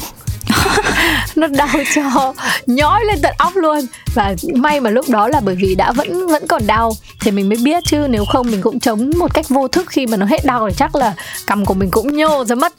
Nó 1.37 1.47
đau 1.47 1.69
cho, 1.95 2.35
nhói 2.67 3.05
lên 3.05 3.19
tận 3.23 3.35
óc 3.39 3.57
luôn. 3.57 3.87
Và 4.15 4.35
may 4.55 4.81
mà 4.81 4.91
lúc 4.91 5.09
đó 5.09 5.29
là 5.29 5.41
bởi 5.41 5.55
vì 5.55 5.75
đã 5.75 5.93
vẫn 5.93 6.27
vẫn 6.27 6.47
còn 6.47 6.67
đau 6.67 6.93
thì 7.21 7.31
mình 7.31 7.49
mới 7.49 7.59
biết 7.65 7.85
chứ. 7.87 8.07
Nếu 8.11 8.25
không 8.25 8.51
mình 8.51 8.63
cũng 8.63 8.81
chống 8.81 9.11
một 9.19 9.35
cách 9.35 9.49
vô 9.49 9.69
thức 9.69 9.87
khi 9.89 10.07
mà 10.07 10.17
nó 10.17 10.27
hết 10.27 10.45
đau 10.45 10.69
thì 10.69 10.75
chắc 10.79 10.97
là 10.97 11.15
cầm 11.47 11.65
của 11.65 11.75
mình 11.75 11.91
cũng 11.91 12.17
nhô 12.17 12.45
ra 12.45 12.55
mất. 12.55 12.73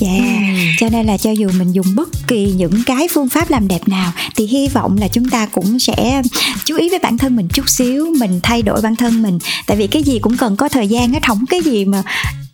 Yeah. 0.00 0.24
Ừ. 0.24 0.60
Cho 0.78 0.88
nên 0.88 1.06
là 1.06 1.16
cho 1.16 1.30
dù 1.30 1.50
mình 1.58 1.72
dùng 1.72 1.94
bất 1.94 2.08
kỳ 2.28 2.52
những 2.56 2.82
cái 2.86 3.08
phương 3.14 3.28
pháp 3.28 3.50
làm 3.50 3.68
đẹp 3.68 3.88
nào 3.88 4.12
thì 4.36 4.46
hy 4.46 4.68
vọng 4.68 4.96
là 5.00 5.08
chúng 5.08 5.28
ta 5.28 5.46
cũng 5.46 5.78
sẽ 5.78 6.22
chú 6.64 6.76
ý 6.76 6.88
với 6.88 6.98
bản 6.98 7.18
thân 7.18 7.36
mình 7.36 7.48
chút 7.54 7.68
xíu, 7.68 8.14
mình 8.18 8.40
thay 8.42 8.62
đổi 8.62 8.80
bản 8.82 8.96
thân 8.96 9.22
mình. 9.22 9.38
Tại 9.66 9.76
vì 9.76 9.86
cái 9.86 10.02
gì 10.02 10.18
cũng 10.18 10.36
cần 10.36 10.56
có 10.56 10.68
thời 10.68 10.88
gian 10.88 11.12
hết, 11.12 11.26
không 11.26 11.46
cái 11.46 11.62
gì 11.62 11.84
mà 11.84 12.02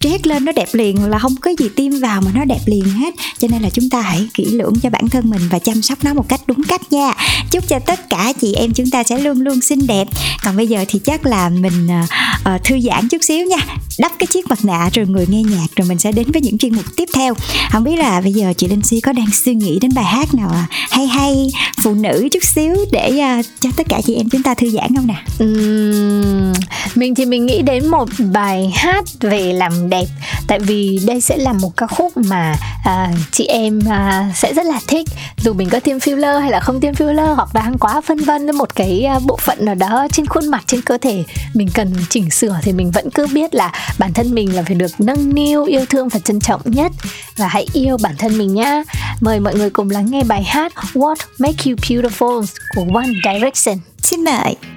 trét 0.01 0.27
lên 0.27 0.45
nó 0.45 0.53
đẹp 0.53 0.69
liền 0.73 1.05
là 1.05 1.19
không 1.19 1.37
có 1.37 1.51
gì 1.59 1.69
tiêm 1.77 1.93
vào 2.01 2.21
mà 2.21 2.31
nó 2.35 2.45
đẹp 2.45 2.61
liền 2.67 2.85
hết. 2.85 3.15
Cho 3.39 3.49
nên 3.49 3.63
là 3.63 3.71
chúng 3.71 3.91
ta 3.91 4.01
hãy 4.01 4.29
kỹ 4.35 4.45
lưỡng 4.45 4.75
cho 4.83 4.91
bản 4.91 5.09
thân 5.09 5.31
mình 5.31 5.41
và 5.51 5.59
chăm 5.59 5.83
sóc 5.83 5.99
nó 6.05 6.15
một 6.15 6.29
cách 6.29 6.41
đúng 6.47 6.63
cách 6.69 6.93
nha. 6.93 7.13
Chúc 7.51 7.69
cho 7.69 7.79
tất 7.79 8.11
cả 8.11 8.33
chị 8.41 8.55
em 8.55 8.73
chúng 8.73 8.91
ta 8.91 9.03
sẽ 9.03 9.19
luôn 9.19 9.41
luôn 9.41 9.61
xinh 9.61 9.87
đẹp. 9.87 10.09
Còn 10.43 10.57
bây 10.57 10.67
giờ 10.67 10.85
thì 10.89 10.99
chắc 10.99 11.27
là 11.27 11.49
mình 11.49 11.89
uh, 12.03 12.65
thư 12.65 12.81
giãn 12.81 13.09
chút 13.09 13.19
xíu 13.23 13.47
nha. 13.47 13.67
Đắp 13.99 14.13
cái 14.19 14.27
chiếc 14.27 14.47
mặt 14.49 14.65
nạ 14.65 14.91
rồi 14.95 15.07
người 15.07 15.27
nghe 15.29 15.43
nhạc 15.43 15.67
rồi 15.77 15.89
mình 15.89 15.99
sẽ 15.99 16.13
đến 16.13 16.33
với 16.33 16.43
những 16.43 16.59
chuyên 16.59 16.75
mục 16.75 16.85
tiếp 16.97 17.09
theo. 17.15 17.35
Không 17.71 17.85
biết 17.85 17.97
là 17.97 18.21
bây 18.21 18.33
giờ 18.33 18.53
chị 18.57 18.69
linh 18.69 18.83
si 18.83 19.01
có 19.01 19.13
đang 19.13 19.31
suy 19.33 19.55
nghĩ 19.55 19.79
đến 19.81 19.95
bài 19.95 20.05
hát 20.05 20.35
nào 20.35 20.51
à? 20.51 20.67
hay 20.91 21.07
hay 21.07 21.49
phụ 21.85 21.95
nữ 21.95 22.29
chút 22.33 22.45
xíu 22.45 22.77
để 22.93 23.37
uh, 23.41 23.47
cho 23.61 23.69
tất 23.77 23.87
cả 23.89 24.01
chị 24.07 24.15
em 24.15 24.29
chúng 24.29 24.43
ta 24.43 24.55
thư 24.55 24.71
giãn 24.71 24.97
không 24.97 25.07
nè? 25.07 25.45
Uhm, 25.45 26.53
mình 26.95 27.15
thì 27.15 27.25
mình 27.25 27.47
nghĩ 27.47 27.63
đến 27.63 27.87
một 27.87 28.09
bài 28.33 28.73
hát 28.75 29.05
về 29.21 29.53
làm 29.53 29.86
đẹp. 29.91 30.07
Tại 30.47 30.59
vì 30.59 30.99
đây 31.07 31.21
sẽ 31.21 31.37
là 31.37 31.53
một 31.53 31.77
ca 31.77 31.87
khúc 31.87 32.17
mà 32.17 32.57
à, 32.85 33.13
chị 33.33 33.47
em 33.47 33.81
à, 33.89 34.31
sẽ 34.35 34.55
rất 34.55 34.67
là 34.67 34.81
thích. 34.89 35.09
Dù 35.37 35.53
mình 35.53 35.69
có 35.69 35.81
tiêm 35.81 35.99
filler 35.99 36.41
hay 36.41 36.51
là 36.51 36.61
không 36.61 36.81
tiêm 36.81 36.95
filler 36.95 37.35
hoặc 37.35 37.49
đang 37.55 37.79
quá 37.79 38.01
phân 38.01 38.19
vân 38.19 38.47
với 38.47 38.53
một 38.53 38.75
cái 38.75 39.05
à, 39.05 39.19
bộ 39.27 39.39
phận 39.43 39.65
nào 39.65 39.75
đó 39.75 40.07
trên 40.13 40.27
khuôn 40.27 40.49
mặt 40.49 40.65
trên 40.67 40.83
cơ 40.83 40.99
thể 40.99 41.25
mình 41.55 41.69
cần 41.75 41.95
chỉnh 42.11 42.31
sửa 42.31 42.59
thì 42.63 42.73
mình 42.73 42.91
vẫn 42.91 43.11
cứ 43.11 43.27
biết 43.27 43.55
là 43.55 43.73
bản 43.99 44.13
thân 44.13 44.35
mình 44.35 44.57
là 44.57 44.63
phải 44.63 44.75
được 44.75 44.91
nâng 44.99 45.35
niu 45.35 45.65
yêu 45.65 45.87
thương 45.91 46.09
và 46.09 46.19
trân 46.19 46.41
trọng 46.41 46.61
nhất. 46.65 46.93
Và 47.37 47.49
hãy 47.49 47.67
yêu 47.73 47.97
bản 48.03 48.15
thân 48.19 48.39
mình 48.39 48.55
nhá. 48.55 48.83
Mời 49.21 49.41
mọi 49.41 49.55
người 49.55 49.71
cùng 49.71 49.91
lắng 49.91 50.11
nghe 50.11 50.23
bài 50.25 50.43
hát 50.43 50.73
What 50.95 51.17
Make 51.39 51.65
You 51.67 51.77
Beautiful 51.77 52.45
của 52.75 52.87
One 52.95 53.09
Direction. 53.25 53.79
Xin 54.03 54.25
mời. 54.25 54.76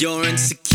You're 0.00 0.22
insecure. 0.26 0.67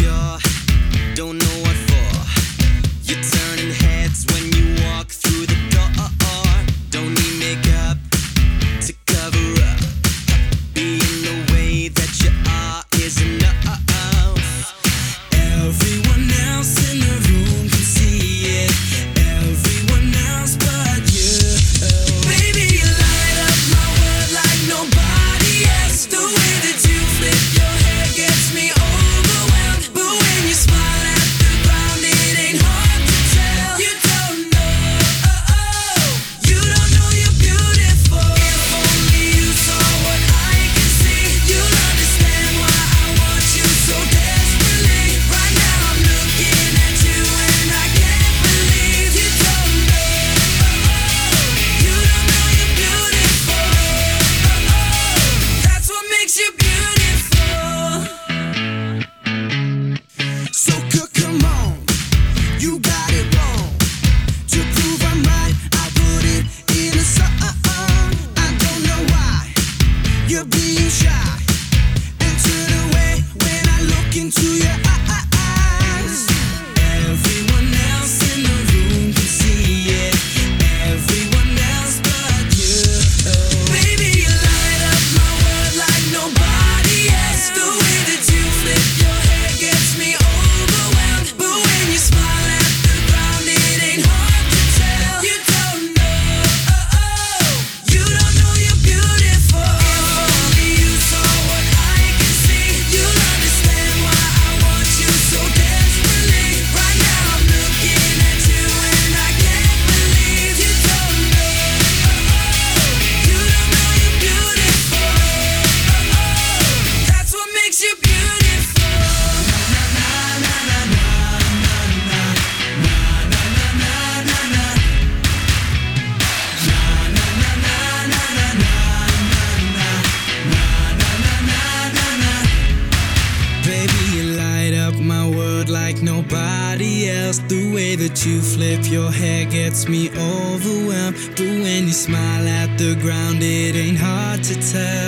Smile 142.03 142.45
at 142.49 142.77
the 142.77 142.95
ground, 142.95 143.41
it 143.41 143.75
ain't 143.75 143.97
hard 143.97 144.43
to 144.43 144.55
tell. 144.55 145.02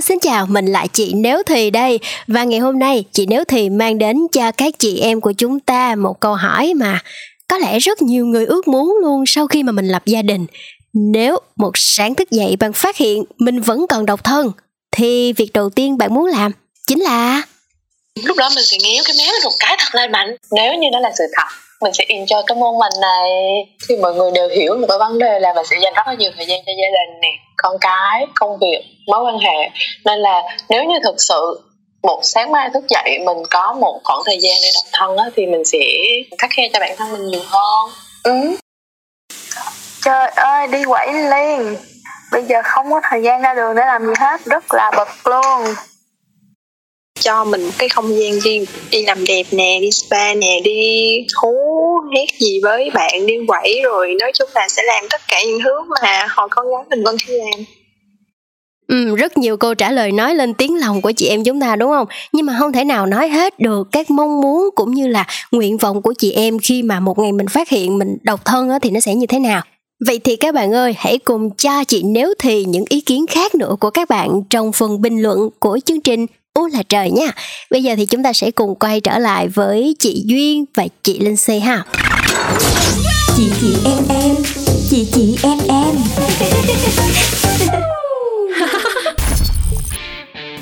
Xin 0.00 0.18
chào, 0.18 0.46
mình 0.46 0.66
là 0.66 0.86
chị 0.92 1.12
Nếu 1.14 1.42
Thì 1.42 1.70
đây. 1.70 2.00
Và 2.26 2.44
ngày 2.44 2.58
hôm 2.58 2.78
nay 2.78 3.04
chị 3.12 3.26
Nếu 3.26 3.44
Thì 3.44 3.70
mang 3.70 3.98
đến 3.98 4.16
cho 4.32 4.52
các 4.52 4.74
chị 4.78 4.98
em 5.00 5.20
của 5.20 5.32
chúng 5.32 5.60
ta 5.60 5.94
một 5.94 6.20
câu 6.20 6.34
hỏi 6.34 6.74
mà 6.74 7.00
có 7.48 7.58
lẽ 7.58 7.78
rất 7.78 8.02
nhiều 8.02 8.26
người 8.26 8.46
ước 8.46 8.68
muốn 8.68 8.96
luôn 9.02 9.24
sau 9.26 9.46
khi 9.46 9.62
mà 9.62 9.72
mình 9.72 9.88
lập 9.88 10.02
gia 10.06 10.22
đình. 10.22 10.46
Nếu 10.92 11.38
một 11.56 11.70
sáng 11.74 12.14
thức 12.14 12.30
dậy 12.30 12.56
bạn 12.56 12.72
phát 12.72 12.96
hiện 12.96 13.24
mình 13.38 13.60
vẫn 13.60 13.86
còn 13.88 14.06
độc 14.06 14.24
thân 14.24 14.52
Thì 14.92 15.32
việc 15.32 15.52
đầu 15.54 15.70
tiên 15.70 15.98
bạn 15.98 16.14
muốn 16.14 16.26
làm 16.26 16.52
chính 16.86 17.00
là 17.00 17.42
Lúc 18.24 18.36
đó 18.36 18.50
mình 18.54 18.64
sẽ 18.64 18.76
nghiếu 18.82 19.02
cái 19.06 19.16
méo 19.18 19.34
một 19.44 19.56
cái 19.58 19.76
thật 19.78 19.94
lên 19.94 20.12
mạnh 20.12 20.36
Nếu 20.50 20.74
như 20.74 20.88
nó 20.92 21.00
là 21.00 21.10
sự 21.18 21.24
thật 21.36 21.69
mình 21.82 21.92
sẽ 21.92 22.04
enjoy 22.08 22.42
cái 22.46 22.56
môn 22.56 22.78
mình 22.78 23.00
này. 23.00 23.30
Thì 23.88 23.96
mọi 23.96 24.14
người 24.14 24.30
đều 24.30 24.48
hiểu 24.48 24.76
một 24.76 24.86
cái 24.88 24.98
vấn 24.98 25.18
đề 25.18 25.40
là 25.40 25.54
mình 25.54 25.64
sẽ 25.70 25.76
dành 25.82 25.92
rất 25.94 26.06
là 26.06 26.14
nhiều 26.14 26.30
thời 26.36 26.46
gian 26.46 26.60
cho 26.66 26.72
gia 26.72 27.00
đình 27.00 27.20
nè 27.20 27.28
con 27.56 27.76
cái 27.80 28.26
công 28.34 28.58
việc 28.58 28.84
mối 29.06 29.24
quan 29.24 29.38
hệ. 29.38 29.70
Nên 30.04 30.18
là 30.18 30.42
nếu 30.68 30.84
như 30.84 30.94
thực 31.02 31.14
sự 31.18 31.60
một 32.02 32.20
sáng 32.22 32.52
mai 32.52 32.70
thức 32.74 32.84
dậy 32.88 33.18
mình 33.26 33.38
có 33.50 33.72
một 33.72 34.00
khoảng 34.04 34.20
thời 34.26 34.38
gian 34.40 34.54
để 34.62 34.68
độc 34.74 34.84
thân 34.92 35.16
á, 35.16 35.24
thì 35.36 35.46
mình 35.46 35.64
sẽ 35.64 35.78
khắc 36.38 36.50
khe 36.56 36.68
cho 36.72 36.80
bản 36.80 36.94
thân 36.96 37.12
mình 37.12 37.26
nhiều 37.26 37.42
hơn. 37.46 37.90
Ừ. 38.22 38.56
trời 40.04 40.28
ơi 40.28 40.66
đi 40.66 40.84
quẩy 40.84 41.12
liền. 41.12 41.76
Bây 42.32 42.42
giờ 42.42 42.62
không 42.64 42.90
có 42.90 43.00
thời 43.10 43.22
gian 43.22 43.42
ra 43.42 43.54
đường 43.54 43.74
để 43.74 43.82
làm 43.86 44.06
gì 44.06 44.12
hết. 44.18 44.40
Rất 44.44 44.74
là 44.74 44.90
bực 44.96 45.08
luôn 45.24 45.74
cho 47.20 47.44
mình 47.44 47.64
một 47.64 47.72
cái 47.78 47.88
không 47.88 48.18
gian 48.18 48.40
riêng 48.40 48.64
đi 48.90 49.02
làm 49.02 49.24
đẹp 49.24 49.42
nè 49.50 49.78
đi 49.80 49.90
spa 49.90 50.34
nè 50.34 50.60
đi 50.64 51.26
hú 51.42 51.54
hét 52.16 52.26
gì 52.38 52.60
với 52.62 52.90
bạn 52.94 53.26
đi 53.26 53.34
quẩy 53.46 53.80
rồi 53.84 54.14
nói 54.20 54.32
chung 54.34 54.48
là 54.54 54.68
sẽ 54.68 54.82
làm 54.82 55.04
tất 55.10 55.20
cả 55.28 55.42
những 55.46 55.60
thứ 55.64 55.72
mà 56.02 56.26
hồi 56.30 56.48
con 56.50 56.66
gái 56.66 56.84
mình 56.90 57.04
vẫn 57.04 57.16
hay 57.26 57.36
làm 57.36 57.64
Ừ, 58.90 59.16
rất 59.16 59.38
nhiều 59.38 59.56
câu 59.56 59.74
trả 59.74 59.90
lời 59.92 60.12
nói 60.12 60.34
lên 60.34 60.54
tiếng 60.54 60.80
lòng 60.80 61.00
của 61.00 61.12
chị 61.12 61.28
em 61.28 61.44
chúng 61.44 61.60
ta 61.60 61.76
đúng 61.76 61.90
không? 61.90 62.06
Nhưng 62.32 62.46
mà 62.46 62.56
không 62.58 62.72
thể 62.72 62.84
nào 62.84 63.06
nói 63.06 63.28
hết 63.28 63.60
được 63.60 63.88
các 63.92 64.10
mong 64.10 64.40
muốn 64.40 64.70
cũng 64.74 64.90
như 64.90 65.08
là 65.08 65.26
nguyện 65.52 65.76
vọng 65.76 66.02
của 66.02 66.14
chị 66.18 66.32
em 66.32 66.58
khi 66.58 66.82
mà 66.82 67.00
một 67.00 67.18
ngày 67.18 67.32
mình 67.32 67.48
phát 67.48 67.68
hiện 67.68 67.98
mình 67.98 68.16
độc 68.22 68.44
thân 68.44 68.70
thì 68.82 68.90
nó 68.90 69.00
sẽ 69.00 69.14
như 69.14 69.26
thế 69.26 69.38
nào. 69.38 69.62
Vậy 70.06 70.18
thì 70.18 70.36
các 70.36 70.54
bạn 70.54 70.72
ơi, 70.72 70.94
hãy 70.98 71.18
cùng 71.18 71.50
cho 71.50 71.84
chị 71.84 72.02
nếu 72.02 72.34
thì 72.38 72.64
những 72.64 72.84
ý 72.88 73.00
kiến 73.00 73.26
khác 73.26 73.54
nữa 73.54 73.76
của 73.80 73.90
các 73.90 74.08
bạn 74.08 74.42
trong 74.50 74.72
phần 74.72 75.00
bình 75.00 75.22
luận 75.22 75.50
của 75.58 75.78
chương 75.84 76.00
trình 76.00 76.26
Ú 76.60 76.66
là 76.66 76.82
trời 76.88 77.10
nha. 77.10 77.32
Bây 77.70 77.82
giờ 77.82 77.94
thì 77.96 78.06
chúng 78.06 78.22
ta 78.22 78.32
sẽ 78.32 78.50
cùng 78.50 78.74
quay 78.74 79.00
trở 79.00 79.18
lại 79.18 79.48
với 79.48 79.94
chị 79.98 80.22
Duyên 80.26 80.64
và 80.74 80.86
chị 81.02 81.18
Linh 81.18 81.36
C 81.36 81.48
ha. 81.62 81.84
Chị 83.36 83.50
chị 83.60 83.74
em 83.84 84.08
em, 84.08 84.36
chị 84.90 85.06
chị 85.12 85.36
em 85.42 85.58
em. 85.68 85.96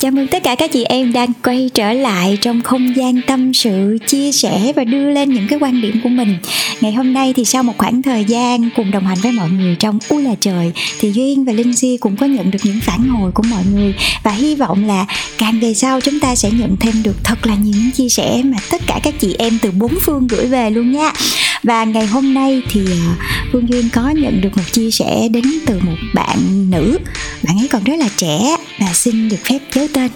Chào 0.00 0.10
mừng 0.10 0.26
tất 0.26 0.42
cả 0.42 0.54
các 0.54 0.72
chị 0.72 0.84
em 0.84 1.12
đang 1.12 1.32
quay 1.44 1.70
trở 1.74 1.92
lại 1.92 2.38
trong 2.40 2.60
không 2.60 2.96
gian 2.96 3.20
tâm 3.26 3.54
sự, 3.54 3.98
chia 4.06 4.32
sẻ 4.32 4.72
và 4.76 4.84
đưa 4.84 5.10
lên 5.10 5.32
những 5.32 5.46
cái 5.48 5.58
quan 5.58 5.80
điểm 5.82 6.00
của 6.02 6.08
mình. 6.08 6.38
Ngày 6.80 6.92
hôm 6.92 7.12
nay 7.12 7.32
thì 7.36 7.44
sau 7.44 7.62
một 7.62 7.78
khoảng 7.78 8.02
thời 8.02 8.24
gian 8.24 8.70
cùng 8.76 8.90
đồng 8.90 9.06
hành 9.06 9.18
với 9.22 9.32
mọi 9.32 9.50
người 9.50 9.76
trong 9.78 9.98
U 10.08 10.18
là 10.18 10.34
trời 10.40 10.72
thì 11.00 11.12
Duyên 11.12 11.44
và 11.44 11.52
Linh 11.52 11.72
Di 11.72 11.96
cũng 11.96 12.16
có 12.16 12.26
nhận 12.26 12.50
được 12.50 12.58
những 12.62 12.80
phản 12.80 13.08
hồi 13.08 13.32
của 13.32 13.42
mọi 13.50 13.62
người 13.74 13.94
và 14.22 14.30
hy 14.30 14.54
vọng 14.54 14.86
là 14.86 15.06
càng 15.38 15.60
về 15.60 15.74
sau 15.74 16.00
chúng 16.00 16.20
ta 16.20 16.34
sẽ 16.34 16.50
nhận 16.50 16.76
thêm 16.80 17.02
được 17.02 17.16
thật 17.24 17.46
là 17.46 17.54
nhiều 17.54 17.74
những 17.76 17.90
chia 17.90 18.08
sẻ 18.08 18.42
mà 18.44 18.58
tất 18.70 18.82
cả 18.86 19.00
các 19.02 19.14
chị 19.20 19.34
em 19.38 19.58
từ 19.62 19.70
bốn 19.70 19.94
phương 20.02 20.26
gửi 20.26 20.46
về 20.46 20.70
luôn 20.70 20.92
nha 20.92 21.12
và 21.62 21.84
ngày 21.84 22.06
hôm 22.06 22.34
nay 22.34 22.62
thì 22.70 22.80
ờ, 22.90 23.14
phương 23.52 23.68
duyên 23.68 23.88
có 23.92 24.10
nhận 24.10 24.40
được 24.40 24.56
một 24.56 24.62
chia 24.72 24.90
sẻ 24.90 25.28
đến 25.28 25.44
từ 25.66 25.80
một 25.82 25.96
bạn 26.14 26.70
nữ. 26.70 26.98
Bạn 27.42 27.58
ấy 27.58 27.68
còn 27.68 27.84
rất 27.84 27.94
là 27.98 28.08
trẻ 28.16 28.56
và 28.80 28.92
xin 28.94 29.28
được 29.28 29.36
phép 29.44 29.58
giấu 29.74 29.86
tên. 29.92 30.10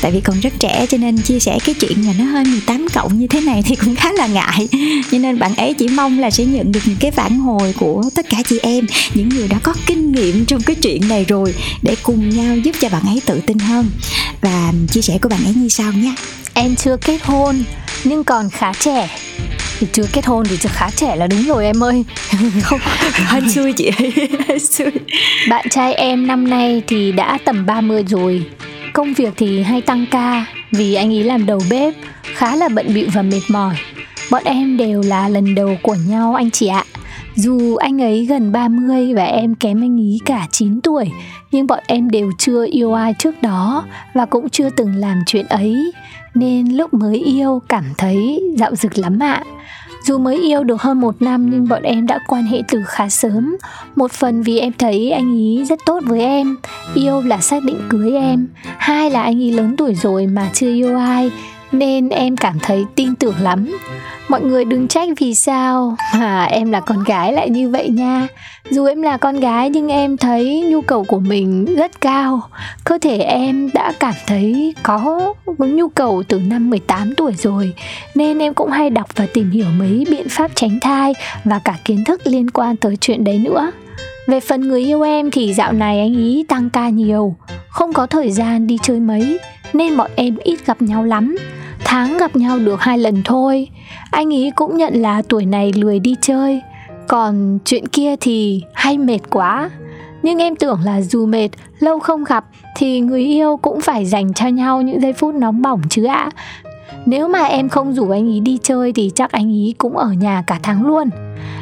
Tại 0.00 0.12
vì 0.12 0.20
còn 0.20 0.40
rất 0.40 0.52
trẻ 0.58 0.86
cho 0.90 0.98
nên 0.98 1.18
chia 1.18 1.38
sẻ 1.40 1.58
cái 1.64 1.74
chuyện 1.74 2.06
mà 2.06 2.12
nó 2.18 2.24
hơi 2.24 2.44
18 2.44 2.86
cộng 2.94 3.18
như 3.18 3.26
thế 3.26 3.40
này 3.40 3.62
thì 3.62 3.76
cũng 3.76 3.96
khá 3.96 4.12
là 4.12 4.26
ngại. 4.26 4.68
Cho 5.10 5.18
nên 5.18 5.38
bạn 5.38 5.56
ấy 5.56 5.74
chỉ 5.74 5.88
mong 5.88 6.18
là 6.18 6.30
sẽ 6.30 6.44
nhận 6.44 6.72
được 6.72 6.80
những 6.84 6.96
cái 7.00 7.10
phản 7.10 7.38
hồi 7.38 7.74
của 7.78 8.04
tất 8.14 8.26
cả 8.30 8.38
chị 8.48 8.58
em, 8.62 8.86
những 9.14 9.28
người 9.28 9.48
đã 9.48 9.58
có 9.62 9.74
kinh 9.86 10.12
nghiệm 10.12 10.44
trong 10.44 10.62
cái 10.62 10.76
chuyện 10.76 11.08
này 11.08 11.24
rồi 11.28 11.54
để 11.82 11.96
cùng 12.02 12.28
nhau 12.28 12.56
giúp 12.56 12.72
cho 12.80 12.88
bạn 12.88 13.02
ấy 13.06 13.22
tự 13.26 13.40
tin 13.46 13.58
hơn. 13.58 13.86
Và 14.40 14.72
chia 14.90 15.02
sẻ 15.02 15.18
của 15.22 15.28
bạn 15.28 15.44
ấy 15.44 15.54
như 15.54 15.68
sau 15.68 15.92
nhé 15.92 16.14
em 16.58 16.76
chưa 16.76 16.96
kết 16.96 17.22
hôn 17.24 17.56
nhưng 18.04 18.24
còn 18.24 18.50
khá 18.50 18.72
trẻ. 18.72 19.08
Thì 19.78 19.86
chưa 19.92 20.02
kết 20.12 20.26
hôn 20.26 20.46
thì 20.50 20.56
chưa 20.56 20.68
khá 20.72 20.90
trẻ 20.90 21.16
là 21.16 21.26
đúng 21.26 21.42
rồi 21.42 21.64
em 21.64 21.84
ơi. 21.84 22.04
Không 22.62 22.80
hên 23.14 23.50
xui 23.50 23.72
chị 23.72 23.90
hên 24.48 24.58
xui. 24.58 24.90
Bạn 25.48 25.68
trai 25.68 25.94
em 25.94 26.26
năm 26.26 26.50
nay 26.50 26.82
thì 26.86 27.12
đã 27.12 27.38
tầm 27.44 27.66
30 27.66 28.04
rồi. 28.08 28.46
Công 28.92 29.14
việc 29.14 29.34
thì 29.36 29.62
hay 29.62 29.80
tăng 29.80 30.06
ca 30.10 30.44
vì 30.72 30.94
anh 30.94 31.12
ấy 31.12 31.24
làm 31.24 31.46
đầu 31.46 31.60
bếp 31.70 31.94
khá 32.22 32.56
là 32.56 32.68
bận 32.68 32.94
bịu 32.94 33.06
và 33.14 33.22
mệt 33.22 33.42
mỏi. 33.48 33.74
Bọn 34.30 34.42
em 34.44 34.76
đều 34.76 35.02
là 35.02 35.28
lần 35.28 35.54
đầu 35.54 35.78
của 35.82 35.96
nhau 36.08 36.34
anh 36.34 36.50
chị 36.50 36.66
ạ. 36.66 36.84
Dù 37.34 37.76
anh 37.76 38.02
ấy 38.02 38.24
gần 38.24 38.52
30 38.52 39.14
và 39.14 39.24
em 39.24 39.54
kém 39.54 39.82
anh 39.82 40.00
ấy 40.00 40.18
cả 40.24 40.46
9 40.50 40.80
tuổi, 40.80 41.10
nhưng 41.50 41.66
bọn 41.66 41.78
em 41.86 42.10
đều 42.10 42.32
chưa 42.38 42.66
yêu 42.70 42.92
ai 42.94 43.14
trước 43.18 43.42
đó 43.42 43.84
và 44.14 44.26
cũng 44.26 44.50
chưa 44.50 44.70
từng 44.70 44.96
làm 44.96 45.22
chuyện 45.26 45.46
ấy, 45.46 45.92
nên 46.38 46.76
lúc 46.76 46.94
mới 46.94 47.16
yêu 47.18 47.62
cảm 47.68 47.84
thấy 47.98 48.42
dạo 48.58 48.74
dực 48.74 48.98
lắm 48.98 49.18
ạ. 49.18 49.42
Dù 50.04 50.18
mới 50.18 50.36
yêu 50.36 50.64
được 50.64 50.82
hơn 50.82 51.00
một 51.00 51.22
năm 51.22 51.50
nhưng 51.50 51.68
bọn 51.68 51.82
em 51.82 52.06
đã 52.06 52.18
quan 52.26 52.44
hệ 52.44 52.62
từ 52.68 52.82
khá 52.86 53.08
sớm. 53.08 53.56
Một 53.96 54.12
phần 54.12 54.42
vì 54.42 54.58
em 54.58 54.72
thấy 54.78 55.10
anh 55.10 55.36
ý 55.38 55.64
rất 55.64 55.78
tốt 55.86 56.00
với 56.06 56.20
em. 56.20 56.56
Yêu 56.94 57.22
là 57.22 57.38
xác 57.38 57.64
định 57.64 57.80
cưới 57.88 58.12
em. 58.12 58.48
Hai 58.78 59.10
là 59.10 59.22
anh 59.22 59.38
ý 59.40 59.50
lớn 59.50 59.76
tuổi 59.76 59.94
rồi 59.94 60.26
mà 60.26 60.50
chưa 60.54 60.74
yêu 60.74 60.96
ai, 60.96 61.30
Nên 61.72 62.08
em 62.08 62.36
cảm 62.36 62.58
thấy 62.62 62.84
tin 62.94 63.14
tưởng 63.14 63.34
lắm 63.40 63.70
mọi 64.28 64.40
người 64.40 64.64
đừng 64.64 64.88
trách 64.88 65.08
vì 65.18 65.34
sao. 65.34 65.96
Mà 66.14 66.44
em 66.44 66.72
là 66.72 66.80
con 66.80 67.04
gái 67.04 67.32
lại 67.32 67.50
như 67.50 67.68
vậy 67.68 67.88
nha. 67.88 68.28
Dù 68.70 68.84
em 68.84 69.02
là 69.02 69.16
con 69.16 69.40
gái 69.40 69.70
nhưng 69.70 69.88
em 69.88 70.16
thấy 70.16 70.60
nhu 70.60 70.80
cầu 70.80 71.04
của 71.04 71.18
mình 71.18 71.76
rất 71.76 72.00
cao. 72.00 72.40
Cơ 72.84 72.98
thể 72.98 73.18
em 73.18 73.70
đã 73.74 73.92
cảm 74.00 74.14
thấy 74.26 74.74
có 74.82 75.34
nhu 75.58 75.88
cầu 75.88 76.22
từ 76.28 76.38
năm 76.38 76.70
18 76.70 77.14
tuổi 77.14 77.32
rồi, 77.38 77.72
nên 78.14 78.38
em 78.38 78.54
cũng 78.54 78.70
hay 78.70 78.90
đọc 78.90 79.08
và 79.16 79.26
tìm 79.34 79.50
hiểu 79.50 79.66
mấy 79.78 80.04
biện 80.10 80.28
pháp 80.28 80.50
tránh 80.54 80.78
thai 80.80 81.14
và 81.44 81.60
cả 81.64 81.74
kiến 81.84 82.04
thức 82.04 82.20
liên 82.24 82.50
quan 82.50 82.76
tới 82.76 82.96
chuyện 83.00 83.24
đấy 83.24 83.38
nữa. 83.38 83.70
Về 84.26 84.40
phần 84.40 84.68
người 84.68 84.80
yêu 84.84 85.02
em 85.02 85.30
thì 85.30 85.54
dạo 85.54 85.72
này 85.72 85.98
anh 85.98 86.16
ý 86.16 86.44
tăng 86.48 86.70
ca 86.70 86.88
nhiều, 86.88 87.36
không 87.68 87.92
có 87.92 88.06
thời 88.06 88.30
gian 88.30 88.66
đi 88.66 88.78
chơi 88.82 89.00
mấy, 89.00 89.38
nên 89.72 89.96
bọn 89.96 90.10
em 90.16 90.36
ít 90.36 90.66
gặp 90.66 90.82
nhau 90.82 91.04
lắm 91.04 91.36
tháng 91.90 92.18
gặp 92.18 92.36
nhau 92.36 92.58
được 92.58 92.80
hai 92.80 92.98
lần 92.98 93.22
thôi. 93.24 93.68
Anh 94.10 94.30
ý 94.30 94.50
cũng 94.50 94.76
nhận 94.76 94.94
là 94.94 95.22
tuổi 95.28 95.46
này 95.46 95.72
lười 95.72 95.98
đi 95.98 96.14
chơi. 96.20 96.60
Còn 97.08 97.58
chuyện 97.64 97.88
kia 97.88 98.14
thì 98.20 98.62
hay 98.74 98.98
mệt 98.98 99.18
quá. 99.30 99.70
Nhưng 100.22 100.38
em 100.38 100.56
tưởng 100.56 100.80
là 100.84 101.00
dù 101.00 101.26
mệt, 101.26 101.48
lâu 101.78 101.98
không 101.98 102.24
gặp 102.24 102.44
thì 102.76 103.00
người 103.00 103.22
yêu 103.22 103.56
cũng 103.56 103.80
phải 103.80 104.06
dành 104.06 104.32
cho 104.34 104.48
nhau 104.48 104.82
những 104.82 105.00
giây 105.00 105.12
phút 105.12 105.34
nóng 105.34 105.62
bỏng 105.62 105.80
chứ 105.90 106.04
ạ. 106.04 106.30
Nếu 107.06 107.28
mà 107.28 107.44
em 107.44 107.68
không 107.68 107.92
rủ 107.92 108.10
anh 108.10 108.28
ý 108.28 108.40
đi 108.40 108.58
chơi 108.62 108.92
thì 108.92 109.10
chắc 109.14 109.32
anh 109.32 109.50
ý 109.52 109.74
cũng 109.78 109.96
ở 109.96 110.08
nhà 110.08 110.42
cả 110.46 110.58
tháng 110.62 110.86
luôn. 110.86 111.10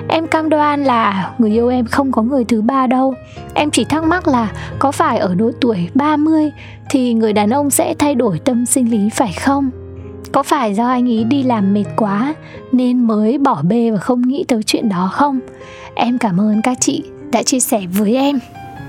Em 0.09 0.27
cam 0.27 0.49
đoan 0.49 0.85
là 0.85 1.31
người 1.39 1.51
yêu 1.51 1.69
em 1.69 1.85
không 1.87 2.13
có 2.13 2.23
người 2.23 2.45
thứ 2.45 2.63
ba 2.63 2.87
đâu. 2.87 3.15
Em 3.55 3.71
chỉ 3.71 3.85
thắc 3.85 4.05
mắc 4.05 4.29
là 4.29 4.53
có 4.79 4.93
phải 4.93 5.19
ở 5.19 5.35
độ 5.35 5.51
tuổi 5.61 5.89
30 5.95 6.51
thì 6.91 7.15
người 7.15 7.33
đàn 7.33 7.51
ông 7.51 7.71
sẽ 7.71 7.95
thay 7.99 8.15
đổi 8.15 8.39
tâm 8.39 8.67
sinh 8.67 8.91
lý 8.91 9.09
phải 9.11 9.33
không? 9.33 9.71
Có 10.37 10.43
phải 10.43 10.75
do 10.75 10.89
anh 10.89 11.07
ý 11.07 11.25
đi 11.25 11.43
làm 11.43 11.75
mệt 11.75 11.85
quá 11.97 12.35
nên 12.73 13.07
mới 13.07 13.39
bỏ 13.39 13.63
bê 13.63 13.91
và 13.91 13.99
không 13.99 14.23
nghĩ 14.23 14.45
tới 14.49 14.63
chuyện 14.63 14.89
đó 14.89 15.11
không? 15.13 15.41
Em 15.95 16.19
cảm 16.19 16.41
ơn 16.41 16.63
các 16.63 16.79
chị 16.81 17.03
đã 17.33 17.43
chia 17.43 17.61
sẻ 17.61 17.81
với 17.93 18.17
em. 18.17 18.39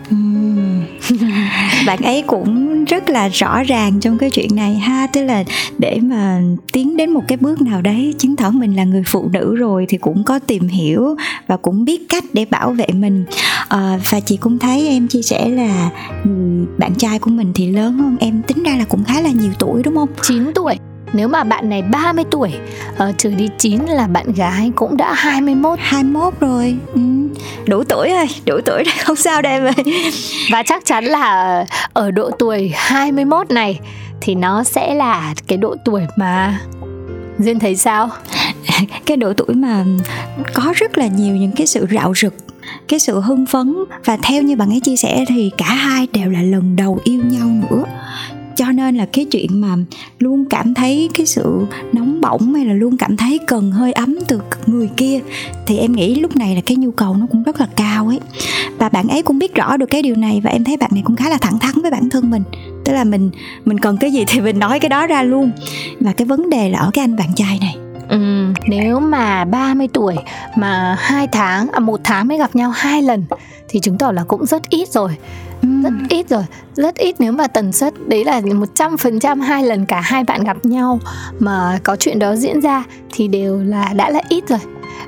bạn 1.87 2.01
ấy 2.03 2.23
cũng 2.27 2.85
rất 2.85 3.09
là 3.09 3.27
rõ 3.27 3.63
ràng 3.63 3.99
trong 3.99 4.17
cái 4.17 4.29
chuyện 4.29 4.55
này 4.55 4.75
ha. 4.75 5.07
Tức 5.07 5.23
là 5.23 5.43
để 5.77 5.99
mà 6.03 6.41
tiến 6.71 6.97
đến 6.97 7.09
một 7.09 7.23
cái 7.27 7.37
bước 7.37 7.61
nào 7.61 7.81
đấy 7.81 8.13
chứng 8.17 8.35
tỏ 8.35 8.49
mình 8.49 8.75
là 8.75 8.83
người 8.83 9.03
phụ 9.05 9.29
nữ 9.33 9.55
rồi 9.55 9.85
thì 9.89 9.97
cũng 9.97 10.23
có 10.23 10.39
tìm 10.39 10.67
hiểu 10.67 11.15
và 11.47 11.57
cũng 11.57 11.85
biết 11.85 12.09
cách 12.09 12.23
để 12.33 12.45
bảo 12.45 12.71
vệ 12.71 12.87
mình. 12.93 13.25
À, 13.67 13.99
và 14.09 14.19
chị 14.19 14.37
cũng 14.37 14.59
thấy 14.59 14.87
em 14.87 15.07
chia 15.07 15.21
sẻ 15.21 15.49
là 15.49 15.89
bạn 16.77 16.95
trai 16.97 17.19
của 17.19 17.31
mình 17.31 17.51
thì 17.55 17.71
lớn 17.71 17.97
hơn 17.97 18.17
em 18.19 18.41
tính 18.47 18.63
ra 18.63 18.75
là 18.77 18.85
cũng 18.89 19.03
khá 19.03 19.21
là 19.21 19.29
nhiều 19.29 19.51
tuổi 19.59 19.83
đúng 19.83 19.95
không? 19.95 20.09
9 20.21 20.51
tuổi 20.55 20.75
nếu 21.13 21.27
mà 21.27 21.43
bạn 21.43 21.69
này 21.69 21.81
30 21.81 22.25
tuổi 22.31 22.51
uh, 23.09 23.17
trừ 23.17 23.29
đi 23.29 23.49
9 23.57 23.85
là 23.85 24.07
bạn 24.07 24.33
gái 24.33 24.71
cũng 24.75 24.97
đã 24.97 25.13
21 25.13 25.79
21 25.81 26.33
rồi. 26.39 26.77
Ừ. 26.93 27.01
đủ 27.65 27.83
tuổi 27.83 28.09
rồi 28.09 28.27
đủ 28.45 28.59
tuổi 28.65 28.83
rồi 28.83 28.95
không 29.05 29.15
sao 29.15 29.41
đây 29.41 29.59
ơi. 29.59 29.73
Và 30.51 30.63
chắc 30.63 30.85
chắn 30.85 31.05
là 31.05 31.65
ở 31.93 32.11
độ 32.11 32.31
tuổi 32.39 32.71
21 32.75 33.51
này 33.51 33.79
thì 34.21 34.35
nó 34.35 34.63
sẽ 34.63 34.93
là 34.93 35.33
cái 35.47 35.57
độ 35.57 35.75
tuổi 35.85 36.01
mà 36.17 36.59
Duyên 37.39 37.59
thấy 37.59 37.75
sao? 37.75 38.09
cái 39.05 39.17
độ 39.17 39.33
tuổi 39.33 39.55
mà 39.55 39.85
có 40.53 40.73
rất 40.75 40.97
là 40.97 41.07
nhiều 41.07 41.35
những 41.35 41.51
cái 41.51 41.67
sự 41.67 41.87
rạo 41.91 42.13
rực 42.15 42.33
cái 42.87 42.99
sự 42.99 43.19
hưng 43.19 43.45
phấn. 43.45 43.75
Và 44.05 44.17
theo 44.17 44.41
như 44.41 44.55
bạn 44.55 44.69
ấy 44.69 44.79
chia 44.79 44.95
sẻ 44.95 45.25
thì 45.27 45.51
cả 45.57 45.65
hai 45.65 46.07
đều 46.13 46.29
là 46.29 46.41
lần 46.41 46.75
đầu 46.75 46.99
yêu 47.03 47.21
nhau 47.25 47.47
nữa 47.47 47.83
cho 48.57 48.71
nên 48.71 48.95
là 48.97 49.05
cái 49.13 49.25
chuyện 49.25 49.61
mà 49.61 49.75
luôn 50.19 50.45
cảm 50.49 50.73
thấy 50.73 51.09
cái 51.13 51.25
sự 51.25 51.65
nóng 51.93 52.21
bỏng 52.21 52.53
hay 52.53 52.65
là 52.65 52.73
luôn 52.73 52.97
cảm 52.97 53.17
thấy 53.17 53.39
cần 53.47 53.71
hơi 53.71 53.93
ấm 53.93 54.15
từ 54.27 54.41
người 54.65 54.89
kia 54.97 55.19
thì 55.67 55.77
em 55.77 55.91
nghĩ 55.91 56.15
lúc 56.15 56.35
này 56.35 56.55
là 56.55 56.61
cái 56.65 56.77
nhu 56.77 56.91
cầu 56.91 57.15
nó 57.15 57.25
cũng 57.31 57.43
rất 57.43 57.59
là 57.59 57.67
cao 57.75 58.07
ấy. 58.07 58.19
Và 58.77 58.89
bạn 58.89 59.07
ấy 59.07 59.21
cũng 59.21 59.39
biết 59.39 59.55
rõ 59.55 59.77
được 59.77 59.85
cái 59.85 60.01
điều 60.01 60.15
này 60.15 60.41
và 60.43 60.49
em 60.49 60.63
thấy 60.63 60.77
bạn 60.77 60.89
này 60.93 61.03
cũng 61.05 61.15
khá 61.15 61.29
là 61.29 61.37
thẳng 61.37 61.59
thắn 61.59 61.81
với 61.81 61.91
bản 61.91 62.09
thân 62.09 62.29
mình. 62.29 62.43
Tức 62.85 62.93
là 62.93 63.03
mình 63.03 63.31
mình 63.65 63.79
cần 63.79 63.97
cái 63.97 64.11
gì 64.11 64.25
thì 64.27 64.41
mình 64.41 64.59
nói 64.59 64.79
cái 64.79 64.89
đó 64.89 65.07
ra 65.07 65.23
luôn. 65.23 65.51
Và 65.99 66.13
cái 66.13 66.25
vấn 66.25 66.49
đề 66.49 66.69
là 66.69 66.79
ở 66.79 66.91
cái 66.93 67.03
anh 67.03 67.15
bạn 67.15 67.29
trai 67.35 67.57
này. 67.61 67.77
Ừ, 68.09 68.45
nếu 68.67 68.99
mà 68.99 69.45
30 69.45 69.87
tuổi 69.93 70.15
mà 70.55 70.97
hai 70.99 71.27
tháng 71.27 71.67
à 71.71 71.79
một 71.79 71.99
tháng 72.03 72.27
mới 72.27 72.37
gặp 72.37 72.55
nhau 72.55 72.69
hai 72.69 73.01
lần 73.01 73.25
thì 73.69 73.79
chứng 73.79 73.97
tỏ 73.97 74.11
là 74.11 74.23
cũng 74.23 74.45
rất 74.45 74.69
ít 74.69 74.89
rồi 74.89 75.11
rất 75.61 75.93
ít 76.09 76.29
rồi. 76.29 76.43
Rất 76.73 76.95
ít 76.95 77.15
nếu 77.19 77.31
mà 77.31 77.47
tần 77.47 77.71
suất. 77.71 77.93
Đấy 78.07 78.25
là 78.25 78.41
một 78.55 78.75
trăm 78.75 78.97
phần 78.97 79.19
trăm 79.19 79.39
hai 79.39 79.63
lần 79.63 79.85
cả 79.85 80.01
hai 80.01 80.23
bạn 80.23 80.43
gặp 80.43 80.57
nhau 80.63 80.99
mà 81.39 81.79
có 81.83 81.95
chuyện 81.95 82.19
đó 82.19 82.35
diễn 82.35 82.61
ra 82.61 82.83
thì 83.11 83.27
đều 83.27 83.63
là 83.63 83.93
đã 83.95 84.09
là 84.09 84.21
ít 84.29 84.47
rồi. 84.47 84.59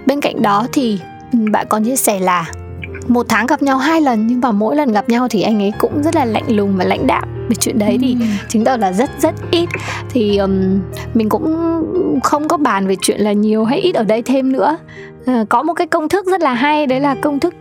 Bên 0.06 0.22
cạnh 0.22 0.42
đó 0.42 0.68
thì 0.74 1.00
bạn 1.52 1.66
còn 1.70 1.84
chia 1.84 1.96
sẻ 1.96 2.20
là 2.20 2.46
một 3.08 3.26
tháng 3.30 3.48
gặp 3.48 3.62
nhau 3.62 3.78
hai 3.78 4.02
lần 4.02 4.28
nhưng 4.28 4.42
mà 4.42 4.52
mỗi 4.52 4.76
lần 4.76 4.92
gặp 4.92 5.10
nhau 5.10 5.28
thì 5.28 5.42
anh 5.42 5.62
ấy 5.62 5.74
cũng 5.80 6.04
rất 6.04 6.16
là 6.16 6.26
lạnh 6.26 6.56
lùng 6.56 6.78
và 6.78 6.86
lãnh 6.86 7.08
đạm 7.08 7.24
về 7.50 7.56
chuyện 7.60 7.80
đấy 7.80 7.98
thì 8.02 8.18
chứng 8.50 8.64
tỏ 8.64 8.78
là 8.78 8.94
rất 8.94 9.10
rất 9.22 9.36
ít. 9.52 9.70
Thì 10.10 10.38
um, 10.38 10.80
mình 11.14 11.30
cũng 11.30 11.56
không 12.24 12.48
có 12.48 12.58
bàn 12.58 12.88
về 12.88 12.96
chuyện 13.02 13.22
là 13.22 13.32
nhiều 13.32 13.66
hay 13.66 13.80
ít 13.80 13.96
ở 13.96 14.04
đây 14.04 14.22
thêm 14.22 14.52
nữa. 14.52 14.78
Uh, 15.32 15.50
có 15.50 15.64
một 15.64 15.74
cái 15.74 15.88
công 15.88 16.10
thức 16.10 16.26
rất 16.26 16.42
là 16.42 16.54
hay 16.54 16.88
đấy 16.88 17.00
là 17.00 17.16
công 17.16 17.40
thức 17.40 17.54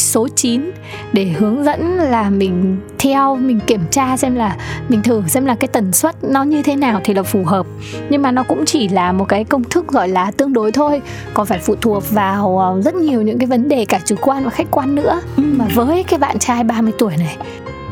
số 0.00 0.28
9 0.28 0.70
để 1.12 1.24
hướng 1.24 1.64
dẫn 1.64 1.96
là 1.96 2.30
mình 2.30 2.76
theo 2.98 3.36
mình 3.36 3.60
kiểm 3.66 3.80
tra 3.90 4.16
xem 4.16 4.34
là 4.34 4.56
mình 4.88 5.02
thử 5.02 5.22
xem 5.28 5.46
là 5.46 5.54
cái 5.54 5.68
tần 5.68 5.92
suất 5.92 6.24
nó 6.24 6.42
như 6.42 6.62
thế 6.62 6.76
nào 6.76 7.00
thì 7.04 7.14
là 7.14 7.22
phù 7.22 7.44
hợp 7.44 7.66
nhưng 8.10 8.22
mà 8.22 8.30
nó 8.30 8.42
cũng 8.42 8.64
chỉ 8.66 8.88
là 8.88 9.12
một 9.12 9.24
cái 9.24 9.44
công 9.44 9.64
thức 9.64 9.88
gọi 9.88 10.08
là 10.08 10.30
tương 10.30 10.52
đối 10.52 10.72
thôi 10.72 11.02
còn 11.34 11.46
phải 11.46 11.58
phụ 11.58 11.74
thuộc 11.80 12.10
vào 12.10 12.58
ờ, 12.58 12.82
rất 12.82 12.94
nhiều 12.94 13.22
những 13.22 13.38
cái 13.38 13.46
vấn 13.46 13.68
đề 13.68 13.84
cả 13.84 14.00
chủ 14.04 14.16
quan 14.20 14.44
và 14.44 14.50
khách 14.50 14.70
quan 14.70 14.94
nữa 14.94 15.20
ừ. 15.36 15.42
mà 15.56 15.66
với 15.74 16.02
cái 16.02 16.18
bạn 16.18 16.38
trai 16.38 16.64
30 16.64 16.92
tuổi 16.98 17.16
này 17.16 17.36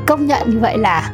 công 0.06 0.26
nhận 0.26 0.50
như 0.50 0.58
vậy 0.58 0.78
là 0.78 1.12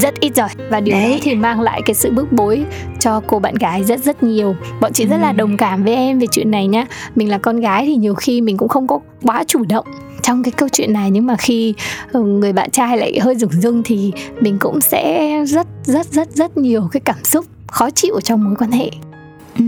rất 0.00 0.20
ít 0.20 0.36
rồi 0.36 0.48
và 0.70 0.80
điều 0.80 0.94
Đấy. 0.94 1.10
đó 1.10 1.18
thì 1.22 1.34
mang 1.34 1.60
lại 1.60 1.82
cái 1.86 1.94
sự 1.94 2.10
bức 2.10 2.32
bối 2.32 2.64
cho 3.00 3.20
cô 3.26 3.38
bạn 3.38 3.54
gái 3.54 3.84
rất 3.84 4.00
rất 4.00 4.22
nhiều 4.22 4.56
bọn 4.80 4.92
chị 4.92 5.04
ừ. 5.04 5.08
rất 5.08 5.16
là 5.16 5.28
ừ. 5.28 5.36
đồng 5.36 5.56
cảm 5.56 5.84
với 5.84 5.94
em 5.94 6.18
về 6.18 6.26
chuyện 6.26 6.50
này 6.50 6.66
nhá 6.66 6.86
mình 7.14 7.30
là 7.30 7.38
con 7.38 7.60
gái 7.60 7.86
thì 7.86 7.96
nhiều 7.96 8.14
khi 8.14 8.40
mình 8.40 8.56
cũng 8.56 8.68
không 8.68 8.86
có 8.86 9.00
quá 9.22 9.44
chủ 9.46 9.64
động 9.68 9.86
trong 10.26 10.42
cái 10.42 10.52
câu 10.56 10.68
chuyện 10.68 10.92
này, 10.92 11.10
nhưng 11.10 11.26
mà 11.26 11.36
khi 11.36 11.74
ừ, 12.12 12.22
người 12.22 12.52
bạn 12.52 12.70
trai 12.70 12.98
lại 12.98 13.18
hơi 13.20 13.36
rủng 13.36 13.52
rưng 13.52 13.82
thì 13.82 14.12
mình 14.40 14.56
cũng 14.60 14.80
sẽ 14.80 15.30
rất 15.44 15.66
rất 15.84 16.06
rất 16.12 16.28
rất 16.30 16.56
nhiều 16.56 16.88
cái 16.92 17.00
cảm 17.00 17.24
xúc 17.24 17.44
khó 17.66 17.90
chịu 17.90 18.20
trong 18.24 18.44
mối 18.44 18.54
quan 18.58 18.70
hệ. 18.70 18.90
Ừ, 19.58 19.64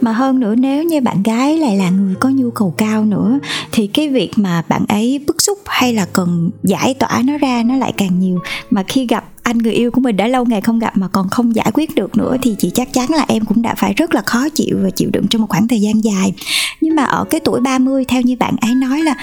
mà 0.00 0.12
hơn 0.12 0.40
nữa 0.40 0.54
nếu 0.54 0.84
như 0.84 1.00
bạn 1.00 1.22
gái 1.22 1.58
lại 1.58 1.76
là 1.76 1.90
người 1.90 2.14
có 2.14 2.28
nhu 2.28 2.50
cầu 2.50 2.74
cao 2.78 3.04
nữa 3.04 3.38
thì 3.72 3.86
cái 3.86 4.08
việc 4.08 4.30
mà 4.36 4.62
bạn 4.68 4.84
ấy 4.88 5.20
bức 5.26 5.42
xúc 5.42 5.58
hay 5.66 5.92
là 5.92 6.06
cần 6.12 6.50
giải 6.62 6.94
tỏa 6.94 7.22
nó 7.24 7.38
ra 7.38 7.62
nó 7.66 7.76
lại 7.76 7.92
càng 7.96 8.18
nhiều. 8.18 8.38
Mà 8.70 8.82
khi 8.82 9.06
gặp 9.06 9.24
anh 9.42 9.58
người 9.58 9.72
yêu 9.72 9.90
của 9.90 10.00
mình 10.00 10.16
đã 10.16 10.26
lâu 10.26 10.44
ngày 10.44 10.60
không 10.60 10.78
gặp 10.78 10.96
mà 10.96 11.08
còn 11.08 11.28
không 11.28 11.54
giải 11.54 11.70
quyết 11.74 11.94
được 11.94 12.16
nữa 12.16 12.36
thì 12.42 12.56
chị 12.58 12.70
chắc 12.74 12.92
chắn 12.92 13.10
là 13.10 13.24
em 13.28 13.44
cũng 13.44 13.62
đã 13.62 13.74
phải 13.74 13.92
rất 13.92 14.14
là 14.14 14.22
khó 14.22 14.48
chịu 14.48 14.78
và 14.82 14.90
chịu 14.90 15.10
đựng 15.12 15.26
trong 15.30 15.40
một 15.40 15.48
khoảng 15.50 15.68
thời 15.68 15.80
gian 15.80 16.04
dài. 16.04 16.32
Nhưng 16.80 16.96
mà 16.96 17.04
ở 17.04 17.24
cái 17.24 17.40
tuổi 17.40 17.60
30 17.60 18.04
theo 18.04 18.22
như 18.22 18.36
bạn 18.36 18.56
ấy 18.60 18.74
nói 18.74 19.02
là 19.02 19.14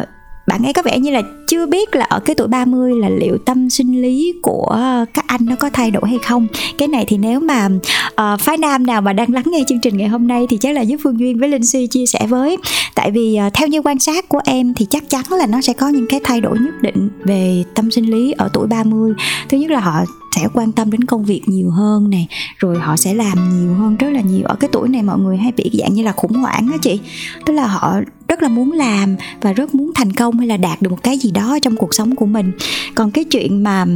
uh, 0.00 0.08
bạn 0.46 0.62
ấy 0.62 0.72
có 0.72 0.82
vẻ 0.82 0.98
như 0.98 1.10
là 1.10 1.22
chưa 1.48 1.66
biết 1.66 1.96
là 1.96 2.04
ở 2.04 2.20
cái 2.20 2.34
tuổi 2.34 2.48
30 2.48 2.94
là 2.96 3.08
liệu 3.08 3.38
tâm 3.38 3.70
sinh 3.70 4.02
lý 4.02 4.32
của 4.42 4.78
các 5.14 5.24
anh 5.26 5.46
nó 5.46 5.56
có 5.56 5.70
thay 5.70 5.90
đổi 5.90 6.02
hay 6.08 6.18
không. 6.18 6.46
Cái 6.78 6.88
này 6.88 7.04
thì 7.08 7.18
nếu 7.18 7.40
mà 7.40 7.68
uh, 8.06 8.40
phái 8.40 8.56
nam 8.56 8.86
nào 8.86 9.00
mà 9.00 9.12
đang 9.12 9.32
lắng 9.32 9.44
nghe 9.46 9.64
chương 9.68 9.80
trình 9.80 9.96
ngày 9.96 10.08
hôm 10.08 10.28
nay 10.28 10.46
thì 10.50 10.58
chắc 10.60 10.74
là 10.74 10.80
giúp 10.80 11.00
phương 11.02 11.20
duyên 11.20 11.38
với 11.38 11.48
linh 11.48 11.64
suy 11.64 11.86
chia 11.86 12.06
sẻ 12.06 12.26
với. 12.28 12.56
Tại 12.94 13.10
vì 13.10 13.38
uh, 13.46 13.54
theo 13.54 13.68
như 13.68 13.82
quan 13.82 13.98
sát 13.98 14.28
của 14.28 14.40
em 14.44 14.74
thì 14.74 14.86
chắc 14.90 15.10
chắn 15.10 15.24
là 15.30 15.46
nó 15.46 15.60
sẽ 15.60 15.72
có 15.72 15.88
những 15.88 16.06
cái 16.08 16.20
thay 16.24 16.40
đổi 16.40 16.58
nhất 16.58 16.74
định 16.82 17.08
về 17.24 17.64
tâm 17.74 17.90
sinh 17.90 18.10
lý 18.10 18.32
ở 18.32 18.48
tuổi 18.52 18.66
30 18.66 19.12
thứ 19.48 19.58
nhất 19.58 19.70
là 19.70 19.80
họ 19.80 20.04
sẽ 20.36 20.48
quan 20.52 20.72
tâm 20.72 20.90
đến 20.90 21.04
công 21.04 21.24
việc 21.24 21.42
nhiều 21.46 21.70
hơn 21.70 22.10
nè, 22.10 22.24
rồi 22.58 22.78
họ 22.78 22.96
sẽ 22.96 23.14
làm 23.14 23.60
nhiều 23.60 23.74
hơn, 23.74 23.96
rất 23.96 24.10
là 24.10 24.20
nhiều. 24.20 24.42
Ở 24.44 24.54
cái 24.54 24.70
tuổi 24.72 24.88
này 24.88 25.02
mọi 25.02 25.18
người 25.18 25.36
hay 25.36 25.52
bị 25.52 25.70
dạng 25.78 25.94
như 25.94 26.02
là 26.02 26.12
khủng 26.12 26.32
hoảng 26.32 26.68
á 26.72 26.78
chị. 26.82 27.00
Tức 27.46 27.52
là 27.52 27.66
họ 27.66 28.00
rất 28.28 28.42
là 28.42 28.48
muốn 28.48 28.72
làm 28.72 29.16
và 29.40 29.52
rất 29.52 29.74
muốn 29.74 29.90
thành 29.94 30.12
công 30.12 30.38
hay 30.38 30.46
là 30.46 30.56
đạt 30.56 30.82
được 30.82 30.90
một 30.90 31.02
cái 31.02 31.18
gì 31.18 31.30
đó 31.30 31.58
trong 31.62 31.76
cuộc 31.76 31.94
sống 31.94 32.16
của 32.16 32.26
mình. 32.26 32.52
Còn 32.94 33.10
cái 33.10 33.24
chuyện 33.24 33.62
mà, 33.62 33.86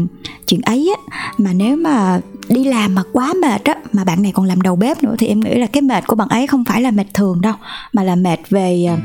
chuyện 0.47 0.61
ấy 0.61 0.94
á, 0.97 1.18
mà 1.38 1.53
nếu 1.53 1.77
mà 1.77 2.20
đi 2.49 2.64
làm 2.64 2.94
mà 2.94 3.03
quá 3.12 3.33
mệt 3.42 3.64
á, 3.64 3.75
mà 3.92 4.05
bạn 4.05 4.23
này 4.23 4.33
còn 4.33 4.47
làm 4.47 4.61
đầu 4.61 4.77
bếp 4.77 5.03
nữa 5.03 5.14
thì 5.18 5.27
em 5.27 5.40
nghĩ 5.40 5.55
là 5.55 5.66
cái 5.66 5.83
mệt 5.83 6.07
của 6.07 6.16
bạn 6.16 6.29
ấy 6.29 6.47
không 6.47 6.64
phải 6.64 6.83
là 6.83 6.90
mệt 6.90 7.07
thường 7.14 7.40
đâu, 7.40 7.55
mà 7.92 8.03
là 8.03 8.16
mệt 8.16 8.51
về 8.51 8.85
à, 8.85 8.97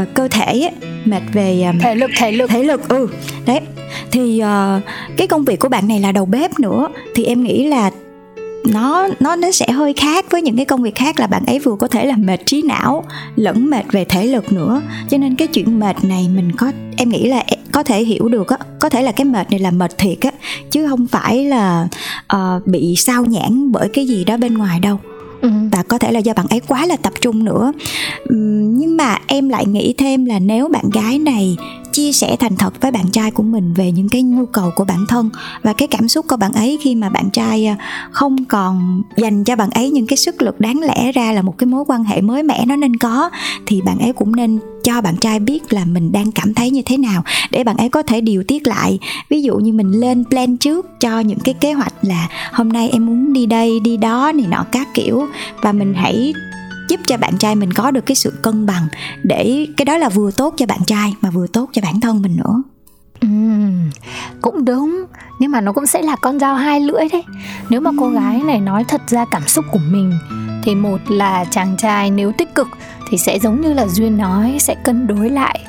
uh, 0.00 0.08
cơ 0.14 0.28
thể 0.28 0.70
mệt 1.04 1.22
về 1.32 1.62
um, 1.62 1.78
thể 1.78 1.94
lực 1.94 2.10
thể 2.18 2.32
lực. 2.32 2.50
thể 2.50 2.62
lực 2.62 2.88
ừ 2.88 3.08
đấy. 3.46 3.60
Thì 4.10 4.42
uh, 4.42 4.82
cái 5.16 5.26
công 5.26 5.44
việc 5.44 5.60
của 5.60 5.68
bạn 5.68 5.88
này 5.88 6.00
là 6.00 6.12
đầu 6.12 6.24
bếp 6.24 6.60
nữa 6.60 6.88
thì 7.14 7.24
em 7.24 7.42
nghĩ 7.42 7.68
là 7.68 7.90
nó 8.64 9.08
nó 9.20 9.36
nó 9.36 9.50
sẽ 9.50 9.70
hơi 9.70 9.92
khác 9.92 10.24
với 10.30 10.42
những 10.42 10.56
cái 10.56 10.64
công 10.64 10.82
việc 10.82 10.94
khác 10.94 11.20
là 11.20 11.26
bạn 11.26 11.42
ấy 11.46 11.58
vừa 11.58 11.76
có 11.76 11.86
thể 11.88 12.06
là 12.06 12.16
mệt 12.16 12.40
trí 12.46 12.62
não 12.62 13.04
lẫn 13.36 13.70
mệt 13.70 13.84
về 13.92 14.04
thể 14.04 14.26
lực 14.26 14.52
nữa. 14.52 14.82
Cho 15.10 15.18
nên 15.18 15.36
cái 15.36 15.48
chuyện 15.48 15.80
mệt 15.80 16.04
này 16.04 16.28
mình 16.34 16.52
có 16.52 16.72
em 16.96 17.08
nghĩ 17.08 17.28
là 17.28 17.44
có 17.72 17.82
thể 17.82 18.04
hiểu 18.04 18.28
được 18.28 18.48
á. 18.48 18.56
Có 18.78 18.88
thể 18.88 19.02
là 19.02 19.12
cái 19.12 19.24
mệt 19.24 19.50
này 19.50 19.60
là 19.60 19.70
mệt 19.70 19.98
thiệt 19.98 20.20
á 20.20 20.30
chứ 20.70 20.88
không 20.88 21.06
phải 21.06 21.44
là 21.44 21.88
uh, 22.36 22.66
bị 22.66 22.96
sao 22.96 23.24
nhãn 23.24 23.72
bởi 23.72 23.88
cái 23.88 24.06
gì 24.06 24.24
đó 24.24 24.36
bên 24.36 24.54
ngoài 24.58 24.80
đâu. 24.80 24.98
Ừ 25.40 25.50
và 25.82 25.86
có 25.88 25.98
thể 25.98 26.12
là 26.12 26.18
do 26.18 26.32
bạn 26.34 26.46
ấy 26.50 26.60
quá 26.60 26.86
là 26.86 26.96
tập 26.96 27.12
trung 27.20 27.44
nữa. 27.44 27.72
Nhưng 28.78 28.96
mà 28.96 29.18
em 29.26 29.48
lại 29.48 29.66
nghĩ 29.66 29.94
thêm 29.98 30.24
là 30.24 30.38
nếu 30.38 30.68
bạn 30.68 30.90
gái 30.90 31.18
này 31.18 31.56
chia 31.92 32.12
sẻ 32.12 32.36
thành 32.40 32.56
thật 32.56 32.80
với 32.80 32.90
bạn 32.90 33.04
trai 33.12 33.30
của 33.30 33.42
mình 33.42 33.74
về 33.74 33.92
những 33.92 34.08
cái 34.08 34.22
nhu 34.22 34.46
cầu 34.46 34.70
của 34.76 34.84
bản 34.84 35.04
thân 35.08 35.30
và 35.62 35.72
cái 35.72 35.88
cảm 35.88 36.08
xúc 36.08 36.26
của 36.28 36.36
bạn 36.36 36.52
ấy 36.52 36.78
khi 36.82 36.94
mà 36.94 37.08
bạn 37.08 37.30
trai 37.30 37.66
à, 37.66 37.76
không 38.10 38.44
còn 38.44 39.02
dành 39.16 39.44
cho 39.44 39.56
bạn 39.56 39.70
ấy 39.70 39.90
những 39.90 40.06
cái 40.06 40.16
sức 40.16 40.42
lực 40.42 40.60
đáng 40.60 40.80
lẽ 40.80 41.12
ra 41.12 41.32
là 41.32 41.42
một 41.42 41.58
cái 41.58 41.66
mối 41.66 41.84
quan 41.86 42.04
hệ 42.04 42.20
mới 42.20 42.42
mẻ 42.42 42.64
nó 42.66 42.76
nên 42.76 42.96
có, 42.96 43.30
thì 43.66 43.80
bạn 43.80 43.98
ấy 43.98 44.12
cũng 44.12 44.36
nên 44.36 44.58
cho 44.84 45.00
bạn 45.00 45.16
trai 45.16 45.40
biết 45.40 45.72
là 45.72 45.84
mình 45.84 46.12
đang 46.12 46.32
cảm 46.32 46.54
thấy 46.54 46.70
như 46.70 46.82
thế 46.86 46.96
nào 46.96 47.22
để 47.50 47.64
bạn 47.64 47.76
ấy 47.76 47.88
có 47.88 48.02
thể 48.02 48.20
điều 48.20 48.42
tiết 48.42 48.66
lại. 48.66 48.98
Ví 49.28 49.42
dụ 49.42 49.56
như 49.56 49.72
mình 49.72 49.92
lên 49.92 50.24
plan 50.30 50.56
trước 50.56 51.00
cho 51.00 51.20
những 51.20 51.38
cái 51.38 51.54
kế 51.54 51.72
hoạch 51.72 51.94
là 52.02 52.28
hôm 52.52 52.68
nay 52.68 52.90
em 52.92 53.06
muốn 53.06 53.32
đi 53.32 53.46
đây, 53.46 53.80
đi 53.80 53.96
đó 53.96 54.32
này 54.34 54.46
nọ 54.50 54.64
các 54.72 54.88
kiểu 54.94 55.26
và 55.62 55.71
mình 55.72 55.94
hãy 55.94 56.34
giúp 56.88 57.00
cho 57.06 57.16
bạn 57.16 57.38
trai 57.38 57.54
mình 57.54 57.72
có 57.72 57.90
được 57.90 58.06
cái 58.06 58.14
sự 58.14 58.32
cân 58.42 58.66
bằng 58.66 58.88
để 59.22 59.66
cái 59.76 59.84
đó 59.84 59.96
là 59.96 60.08
vừa 60.08 60.30
tốt 60.30 60.54
cho 60.56 60.66
bạn 60.66 60.84
trai 60.86 61.14
mà 61.20 61.30
vừa 61.30 61.46
tốt 61.46 61.70
cho 61.72 61.82
bản 61.82 62.00
thân 62.00 62.22
mình 62.22 62.36
nữa. 62.36 62.62
Ừm, 63.20 63.90
cũng 64.42 64.64
đúng. 64.64 65.04
Nhưng 65.38 65.50
mà 65.50 65.60
nó 65.60 65.72
cũng 65.72 65.86
sẽ 65.86 66.02
là 66.02 66.16
con 66.16 66.38
dao 66.38 66.54
hai 66.54 66.80
lưỡi 66.80 67.08
đấy. 67.12 67.24
Nếu 67.68 67.80
mà 67.80 67.90
cô 67.98 68.10
gái 68.10 68.40
này 68.40 68.60
nói 68.60 68.84
thật 68.88 69.00
ra 69.08 69.24
cảm 69.30 69.48
xúc 69.48 69.64
của 69.72 69.80
mình 69.90 70.12
thì 70.64 70.74
một 70.74 71.00
là 71.08 71.44
chàng 71.44 71.76
trai 71.78 72.10
nếu 72.10 72.32
tích 72.32 72.54
cực 72.54 72.68
thì 73.10 73.18
sẽ 73.18 73.38
giống 73.38 73.60
như 73.60 73.72
là 73.72 73.86
duyên 73.86 74.16
nói 74.16 74.56
sẽ 74.60 74.74
cân 74.84 75.06
đối 75.06 75.30
lại 75.30 75.60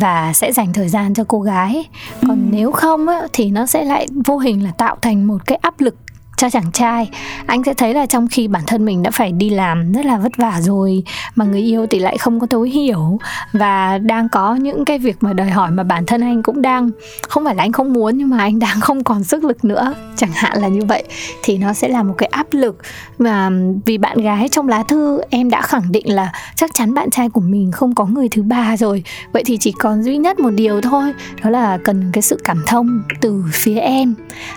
và 0.00 0.32
sẽ 0.32 0.52
dành 0.52 0.72
thời 0.72 0.88
gian 0.88 1.14
cho 1.14 1.24
cô 1.28 1.40
gái. 1.40 1.88
Còn 2.22 2.48
nếu 2.50 2.72
không 2.72 3.08
á, 3.08 3.20
thì 3.32 3.50
nó 3.50 3.66
sẽ 3.66 3.84
lại 3.84 4.06
vô 4.24 4.38
hình 4.38 4.64
là 4.64 4.70
tạo 4.70 4.96
thành 5.02 5.26
một 5.26 5.46
cái 5.46 5.58
áp 5.62 5.80
lực 5.80 5.96
cho 6.42 6.50
chàng 6.50 6.72
trai. 6.72 7.10
Anh 7.46 7.64
sẽ 7.64 7.74
thấy 7.74 7.94
là 7.94 8.06
trong 8.06 8.28
khi 8.28 8.48
bản 8.48 8.62
thân 8.66 8.84
mình 8.84 9.02
đã 9.02 9.10
phải 9.10 9.32
đi 9.32 9.50
làm 9.50 9.92
rất 9.92 10.06
là 10.06 10.18
vất 10.18 10.32
vả 10.36 10.60
rồi, 10.60 11.02
mà 11.34 11.44
người 11.44 11.60
yêu 11.60 11.86
thì 11.90 11.98
lại 11.98 12.18
không 12.18 12.40
có 12.40 12.46
thấu 12.46 12.62
hiểu 12.62 13.18
và 13.52 13.98
đang 13.98 14.28
có 14.28 14.54
những 14.54 14.84
cái 14.84 14.98
việc 14.98 15.16
mà 15.20 15.32
đòi 15.32 15.50
hỏi 15.50 15.70
mà 15.70 15.82
bản 15.82 16.06
thân 16.06 16.20
anh 16.20 16.42
cũng 16.42 16.62
đang, 16.62 16.90
không 17.28 17.44
phải 17.44 17.54
là 17.54 17.62
anh 17.62 17.72
không 17.72 17.92
muốn 17.92 18.18
nhưng 18.18 18.30
mà 18.30 18.38
anh 18.38 18.58
đang 18.58 18.80
không 18.80 19.04
còn 19.04 19.24
sức 19.24 19.44
lực 19.44 19.64
nữa, 19.64 19.94
chẳng 20.16 20.30
hạn 20.34 20.62
là 20.62 20.68
như 20.68 20.80
vậy. 20.88 21.04
Thì 21.42 21.58
nó 21.58 21.72
sẽ 21.72 21.88
là 21.88 22.02
một 22.02 22.14
cái 22.18 22.28
áp 22.32 22.46
lực 22.52 22.78
mà 23.18 23.50
vì 23.86 23.98
bạn 23.98 24.18
gái 24.18 24.48
trong 24.48 24.68
lá 24.68 24.82
thư 24.82 25.20
em 25.30 25.50
đã 25.50 25.62
khẳng 25.62 25.92
định 25.92 26.14
là 26.14 26.32
chắc 26.56 26.74
chắn 26.74 26.94
bạn 26.94 27.10
trai 27.10 27.28
của 27.28 27.40
mình 27.40 27.72
không 27.72 27.94
có 27.94 28.04
người 28.06 28.28
thứ 28.28 28.42
ba 28.42 28.76
rồi. 28.76 29.04
Vậy 29.32 29.42
thì 29.46 29.56
chỉ 29.60 29.72
còn 29.72 30.02
duy 30.02 30.16
nhất 30.16 30.40
một 30.40 30.50
điều 30.50 30.80
thôi, 30.80 31.12
đó 31.42 31.50
là 31.50 31.78
cần 31.84 32.10
cái 32.12 32.22
sự 32.22 32.38
cảm 32.44 32.62
thông 32.66 33.02
từ 33.20 33.44
phía 33.52 33.78
em. 33.78 34.14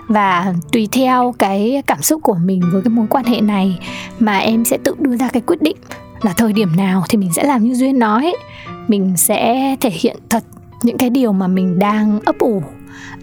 Và 0.08 0.54
tùy 0.72 0.88
theo 0.92 1.36
cái 1.40 1.75
cảm 1.82 2.02
xúc 2.02 2.22
của 2.24 2.36
mình 2.44 2.62
với 2.72 2.82
cái 2.82 2.90
mối 2.90 3.06
quan 3.10 3.26
hệ 3.26 3.42
này 3.42 3.80
mà 4.20 4.38
em 4.38 4.66
sẽ 4.66 4.78
tự 4.84 4.96
đưa 5.00 5.18
ra 5.18 5.30
cái 5.30 5.42
quyết 5.42 5.62
định 5.62 5.78
là 6.22 6.34
thời 6.34 6.54
điểm 6.54 6.76
nào 6.76 7.04
thì 7.10 7.18
mình 7.18 7.34
sẽ 7.34 7.44
làm 7.44 7.64
như 7.64 7.74
duyên 7.74 8.00
nói. 8.00 8.34
Mình 8.88 9.18
sẽ 9.18 9.76
thể 9.82 9.90
hiện 9.90 10.18
thật 10.30 10.44
những 10.84 10.98
cái 10.98 11.10
điều 11.10 11.32
mà 11.32 11.48
mình 11.48 11.80
đang 11.80 12.20
ấp 12.26 12.38
ủ, 12.40 12.64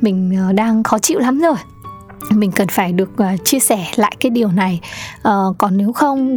mình 0.01 0.37
ờ, 0.47 0.53
đang 0.53 0.83
khó 0.83 0.99
chịu 0.99 1.19
lắm 1.19 1.41
rồi 1.41 1.57
mình 2.31 2.53
cần 2.53 2.69
phải 2.69 2.93
được 2.93 3.11
uh, 3.13 3.45
chia 3.45 3.59
sẻ 3.59 3.87
lại 3.97 4.17
cái 4.21 4.31
điều 4.31 4.49
này. 4.49 4.81
Uh, 5.17 5.59
còn 5.59 5.77
nếu 5.77 5.93
không 5.93 6.37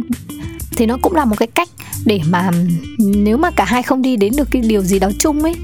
thì 0.76 0.86
nó 0.86 0.96
cũng 1.02 1.14
là 1.14 1.24
một 1.24 1.36
cái 1.38 1.48
cách 1.48 1.68
để 2.04 2.20
mà 2.28 2.50
nếu 2.98 3.36
mà 3.36 3.50
cả 3.50 3.64
hai 3.64 3.82
không 3.82 4.02
đi 4.02 4.16
đến 4.16 4.32
được 4.36 4.48
cái 4.50 4.62
điều 4.62 4.82
gì 4.82 4.98
đó 4.98 5.10
chung 5.18 5.42
ấy 5.42 5.54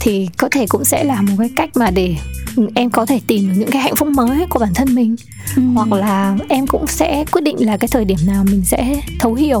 thì 0.00 0.28
có 0.36 0.48
thể 0.48 0.66
cũng 0.66 0.84
sẽ 0.84 1.04
là 1.04 1.22
một 1.22 1.34
cái 1.38 1.50
cách 1.56 1.70
mà 1.74 1.90
để 1.90 2.16
em 2.74 2.90
có 2.90 3.06
thể 3.06 3.20
tìm 3.26 3.48
được 3.48 3.54
những 3.56 3.70
cái 3.70 3.82
hạnh 3.82 3.96
phúc 3.96 4.08
mới 4.08 4.46
của 4.50 4.58
bản 4.58 4.74
thân 4.74 4.94
mình. 4.94 5.16
Ừ. 5.56 5.62
hoặc 5.74 5.92
là 5.92 6.36
em 6.48 6.66
cũng 6.66 6.86
sẽ 6.86 7.24
quyết 7.32 7.44
định 7.44 7.66
là 7.66 7.76
cái 7.76 7.88
thời 7.88 8.04
điểm 8.04 8.18
nào 8.26 8.44
mình 8.44 8.62
sẽ 8.64 9.00
thấu 9.18 9.34
hiểu 9.34 9.60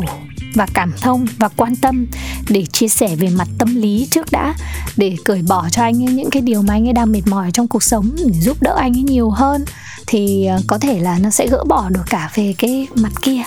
và 0.54 0.66
cảm 0.74 0.92
thông 1.00 1.26
và 1.38 1.48
quan 1.48 1.76
tâm 1.76 2.06
để 2.48 2.64
chia 2.72 2.88
sẻ 2.88 3.16
về 3.16 3.28
mặt 3.28 3.48
tâm 3.58 3.74
lý 3.74 4.08
trước 4.10 4.32
đã 4.32 4.54
để 4.96 5.16
cởi 5.24 5.42
bỏ 5.42 5.68
cho 5.70 5.82
anh 5.82 6.04
ấy 6.04 6.14
những 6.14 6.30
cái 6.30 6.42
điều 6.42 6.62
mà 6.62 6.74
anh 6.74 6.88
ấy 6.88 6.92
đang 6.92 7.12
mệt 7.12 7.22
mỏi 7.26 7.50
trong 7.52 7.68
cuộc 7.68 7.82
sống 7.82 8.10
để 8.16 8.40
giúp 8.40 8.62
đỡ 8.62 8.76
anh 8.78 8.96
ấy 8.96 9.02
nhiều 9.02 9.30
hơn 9.30 9.64
thì 10.06 10.46
ờ, 10.46 10.60
có 10.66 10.78
thể 10.78 11.00
là 11.00 11.18
nó 11.18 11.30
sẽ 11.30 11.46
gỡ 11.46 11.64
bỏ 11.64 11.88
được 11.90 12.04
cả 12.10 12.30
về 12.34 12.54
cái 12.58 12.86
mặt 12.94 13.12
kia. 13.22 13.42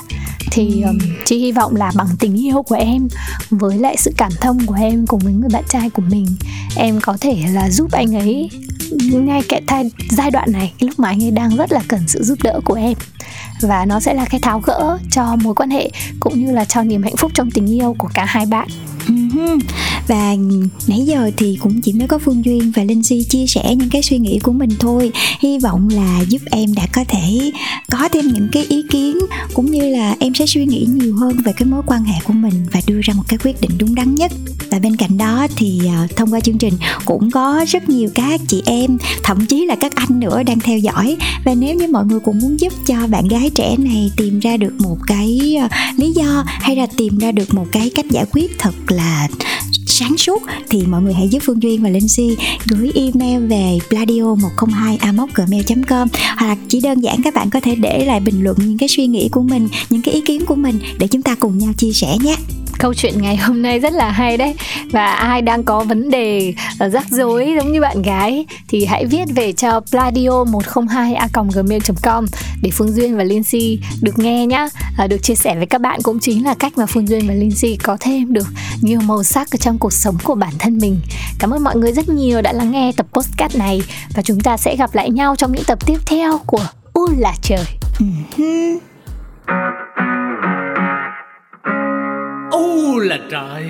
Thì 0.51 0.81
um, 0.81 0.97
chị 1.25 1.37
hy 1.37 1.51
vọng 1.51 1.75
là 1.75 1.91
bằng 1.95 2.07
tình 2.19 2.45
yêu 2.45 2.63
của 2.63 2.75
em 2.75 3.07
với 3.49 3.79
lại 3.79 3.95
sự 3.97 4.11
cảm 4.17 4.31
thông 4.41 4.65
của 4.65 4.75
em 4.79 5.07
cùng 5.07 5.19
với 5.19 5.33
người 5.33 5.49
bạn 5.53 5.63
trai 5.69 5.89
của 5.89 6.01
mình 6.01 6.27
em 6.75 6.99
có 7.01 7.17
thể 7.21 7.37
là 7.53 7.69
giúp 7.69 7.91
anh 7.91 8.15
ấy 8.15 8.49
ngay 9.13 9.41
cái 9.49 9.61
thai, 9.67 9.91
giai 10.09 10.31
đoạn 10.31 10.51
này 10.51 10.73
lúc 10.79 10.99
mà 10.99 11.09
anh 11.09 11.23
ấy 11.23 11.31
đang 11.31 11.55
rất 11.55 11.71
là 11.71 11.81
cần 11.87 12.01
sự 12.07 12.23
giúp 12.23 12.39
đỡ 12.43 12.59
của 12.65 12.73
em. 12.73 12.93
Và 13.61 13.85
nó 13.85 13.99
sẽ 13.99 14.13
là 14.13 14.25
cái 14.25 14.39
tháo 14.39 14.59
gỡ 14.59 14.97
cho 15.11 15.35
mối 15.35 15.55
quan 15.55 15.69
hệ 15.69 15.89
cũng 16.19 16.45
như 16.45 16.51
là 16.51 16.65
cho 16.65 16.81
niềm 16.93 17.03
hạnh 17.03 17.15
phúc 17.17 17.31
trong 17.33 17.51
tình 17.51 17.73
yêu 17.73 17.95
của 17.97 18.09
cả 18.13 18.25
hai 18.25 18.45
bạn 18.45 18.67
và 20.07 20.35
nãy 20.87 21.01
giờ 21.05 21.31
thì 21.37 21.57
cũng 21.61 21.81
chỉ 21.81 21.93
mới 21.93 22.07
có 22.07 22.19
Phương 22.19 22.45
Duyên 22.45 22.71
và 22.75 22.83
Linh 22.83 23.03
Si 23.03 23.23
chia 23.23 23.47
sẻ 23.47 23.75
những 23.75 23.89
cái 23.89 24.03
suy 24.03 24.17
nghĩ 24.17 24.39
của 24.43 24.51
mình 24.51 24.69
thôi. 24.79 25.11
Hy 25.39 25.59
vọng 25.59 25.89
là 25.89 26.21
giúp 26.29 26.41
em 26.51 26.73
đã 26.73 26.87
có 26.93 27.03
thể 27.07 27.51
có 27.91 28.09
thêm 28.09 28.27
những 28.27 28.49
cái 28.51 28.65
ý 28.69 28.83
kiến, 28.89 29.17
Cũng 29.53 29.71
như 29.71 29.89
là 29.89 30.15
em 30.19 30.33
sẽ 30.33 30.45
suy 30.45 30.65
nghĩ 30.65 30.87
nhiều 30.93 31.15
hơn 31.15 31.37
về 31.45 31.53
cái 31.53 31.65
mối 31.65 31.81
quan 31.87 32.03
hệ 32.03 32.15
của 32.23 32.33
mình 32.33 32.65
Và 32.71 32.81
đưa 32.87 33.01
ra 33.01 33.13
một 33.13 33.23
cái 33.27 33.39
quyết 33.43 33.61
định 33.61 33.71
đúng 33.79 33.95
đắn 33.95 34.15
nhất. 34.15 34.31
Và 34.71 34.79
bên 34.79 34.95
cạnh 34.95 35.17
đó 35.17 35.47
thì 35.55 35.81
ờ, 35.85 36.07
thông 36.15 36.33
qua 36.33 36.39
chương 36.39 36.57
trình 36.57 36.73
cũng 37.05 37.31
có 37.31 37.65
rất 37.67 37.89
nhiều 37.89 38.09
các 38.15 38.41
chị 38.47 38.61
em, 38.65 38.97
Thậm 39.23 39.45
chí 39.45 39.65
là 39.65 39.75
các 39.75 39.95
anh 39.95 40.19
nữa 40.19 40.43
đang 40.43 40.59
theo 40.59 40.77
dõi. 40.77 41.17
Và 41.45 41.53
nếu 41.53 41.75
như 41.75 41.87
mọi 41.87 42.05
người 42.05 42.19
cũng 42.19 42.39
muốn 42.39 42.59
giúp 42.59 42.73
cho 42.87 43.07
bạn 43.07 43.27
gái 43.27 43.49
trẻ 43.55 43.75
này 43.77 44.11
tìm 44.17 44.39
ra 44.39 44.57
được 44.57 44.73
một 44.79 44.97
cái 45.07 45.57
ờ, 45.61 45.67
lý 45.97 46.11
do 46.11 46.43
Hay 46.45 46.75
là 46.75 46.85
tìm 46.97 47.17
ra 47.17 47.31
được 47.31 47.53
một 47.53 47.65
cái 47.71 47.91
cách 47.95 48.05
giải 48.09 48.25
quyết 48.31 48.59
thật 48.59 48.73
là 48.95 49.27
sáng 50.03 50.17
suốt 50.17 50.43
thì 50.69 50.83
mọi 50.87 51.01
người 51.01 51.13
hãy 51.13 51.29
giúp 51.29 51.43
Phương 51.45 51.63
Duyên 51.63 51.83
và 51.83 51.89
Linh 51.89 52.07
Si 52.07 52.37
gửi 52.65 52.91
email 52.95 53.47
về 53.47 53.77
pladio 53.89 54.35
102 54.35 54.97
gmail 55.35 55.63
com. 55.87 56.07
Hoặc 56.37 56.47
là 56.47 56.55
chỉ 56.67 56.81
đơn 56.81 56.99
giản 56.99 57.21
các 57.23 57.33
bạn 57.33 57.49
có 57.49 57.59
thể 57.59 57.75
để 57.75 58.05
lại 58.05 58.19
bình 58.19 58.43
luận 58.43 58.57
những 58.59 58.77
cái 58.77 58.89
suy 58.89 59.07
nghĩ 59.07 59.29
của 59.29 59.41
mình 59.41 59.67
những 59.89 60.01
cái 60.01 60.13
ý 60.13 60.21
kiến 60.21 60.45
của 60.45 60.55
mình 60.55 60.79
để 60.97 61.07
chúng 61.07 61.21
ta 61.21 61.35
cùng 61.35 61.57
nhau 61.57 61.73
chia 61.77 61.91
sẻ 61.93 62.17
nhé. 62.23 62.35
Câu 62.79 62.93
chuyện 62.93 63.21
ngày 63.21 63.37
hôm 63.37 63.61
nay 63.61 63.79
rất 63.79 63.93
là 63.93 64.11
hay 64.11 64.37
đấy. 64.37 64.55
Và 64.91 65.05
ai 65.05 65.41
đang 65.41 65.63
có 65.63 65.83
vấn 65.83 66.09
đề 66.09 66.53
ờ, 66.79 66.89
rắc 66.89 67.05
rối 67.09 67.53
giống 67.57 67.71
như 67.71 67.81
bạn 67.81 68.01
gái 68.01 68.45
thì 68.67 68.85
hãy 68.85 69.05
viết 69.05 69.25
về 69.35 69.51
cho 69.51 69.81
pladio 69.91 70.43
102 70.43 71.13
a 71.13 71.27
gmail 71.53 71.81
com 72.01 72.25
để 72.61 72.69
phương 72.73 72.95
duyên 72.95 73.17
và 73.17 73.23
linh 73.23 73.43
si 73.43 73.79
được 74.01 74.19
nghe 74.19 74.45
nhá. 74.45 74.67
À, 74.97 75.07
được 75.07 75.23
chia 75.23 75.35
sẻ 75.35 75.55
với 75.55 75.65
các 75.65 75.81
bạn 75.81 76.01
cũng 76.03 76.19
chính 76.19 76.45
là 76.45 76.53
cách 76.53 76.77
mà 76.77 76.85
phương 76.85 77.07
duyên 77.07 77.27
và 77.27 77.33
linh 77.33 77.51
si 77.51 77.77
có 77.83 77.97
thêm 77.99 78.33
được 78.33 78.47
nhiều 78.81 79.01
màu 79.01 79.23
sắc 79.23 79.51
ở 79.51 79.57
trong 79.57 79.77
cuộc 79.77 79.92
sống 79.93 80.17
của 80.23 80.35
bản 80.35 80.53
thân 80.59 80.77
mình. 80.77 80.99
Cảm 81.39 81.53
ơn 81.53 81.63
mọi 81.63 81.75
người 81.75 81.91
rất 81.91 82.09
nhiều 82.09 82.41
đã 82.41 82.53
lắng 82.53 82.71
nghe 82.71 82.91
tập 82.97 83.05
postcard 83.13 83.57
này 83.57 83.81
và 84.15 84.21
chúng 84.21 84.39
ta 84.39 84.57
sẽ 84.57 84.75
gặp 84.75 84.95
lại 84.95 85.09
nhau 85.09 85.35
trong 85.35 85.51
những 85.51 85.63
tập 85.67 85.85
tiếp 85.85 85.97
theo 86.05 86.37
của 86.45 86.65
u 86.93 87.07
là 87.17 87.33
trời. 87.41 87.65
U 92.51 92.99
là 92.99 93.17
trời. 93.31 93.65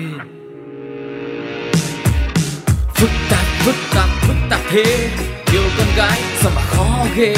Phức 2.94 3.10
tạp 3.30 3.44
phức 3.64 3.74
tạp 3.94 4.08
phức 4.22 4.36
tạp 4.50 4.60
thế. 4.70 5.10
Yêu 5.52 5.62
con 5.78 5.86
gái 5.96 6.20
sao 6.42 6.52
mà 6.54 6.62
khó 6.62 7.06
ghê. 7.16 7.36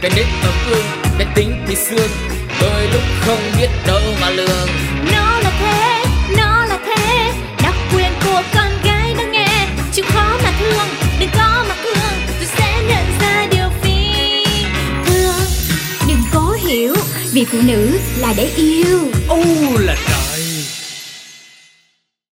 Cái 0.00 0.10
nếp 0.16 0.26
tập 0.42 0.54
ương, 0.70 0.84
cái 1.18 1.26
tính 1.34 1.64
thì 1.66 1.74
xương. 1.74 2.10
Đôi 2.60 2.88
lúc 2.92 3.02
không 3.20 3.38
biết 3.58 3.68
đâu 3.86 4.00
mà 4.20 4.30
lường. 4.30 4.68
Chịu 9.98 10.06
khó 10.08 10.38
mà 10.42 10.52
thương, 10.60 10.88
đừng 11.20 11.28
có 11.34 11.64
mà 11.68 11.74
cương, 11.84 12.20
tôi 12.38 12.48
sẽ 12.58 12.82
nhận 12.88 13.06
ra 13.20 13.46
điều 13.52 13.68
phi 13.82 13.94
thường. 15.06 15.40
Đừng 16.08 16.22
cố 16.34 16.52
hiểu, 16.66 16.94
vì 17.32 17.44
phụ 17.44 17.58
nữ 17.66 17.98
là 18.16 18.34
để 18.36 18.50
yêu. 18.56 18.98
U 19.28 19.44
là 19.78 19.96
trời. 20.08 20.37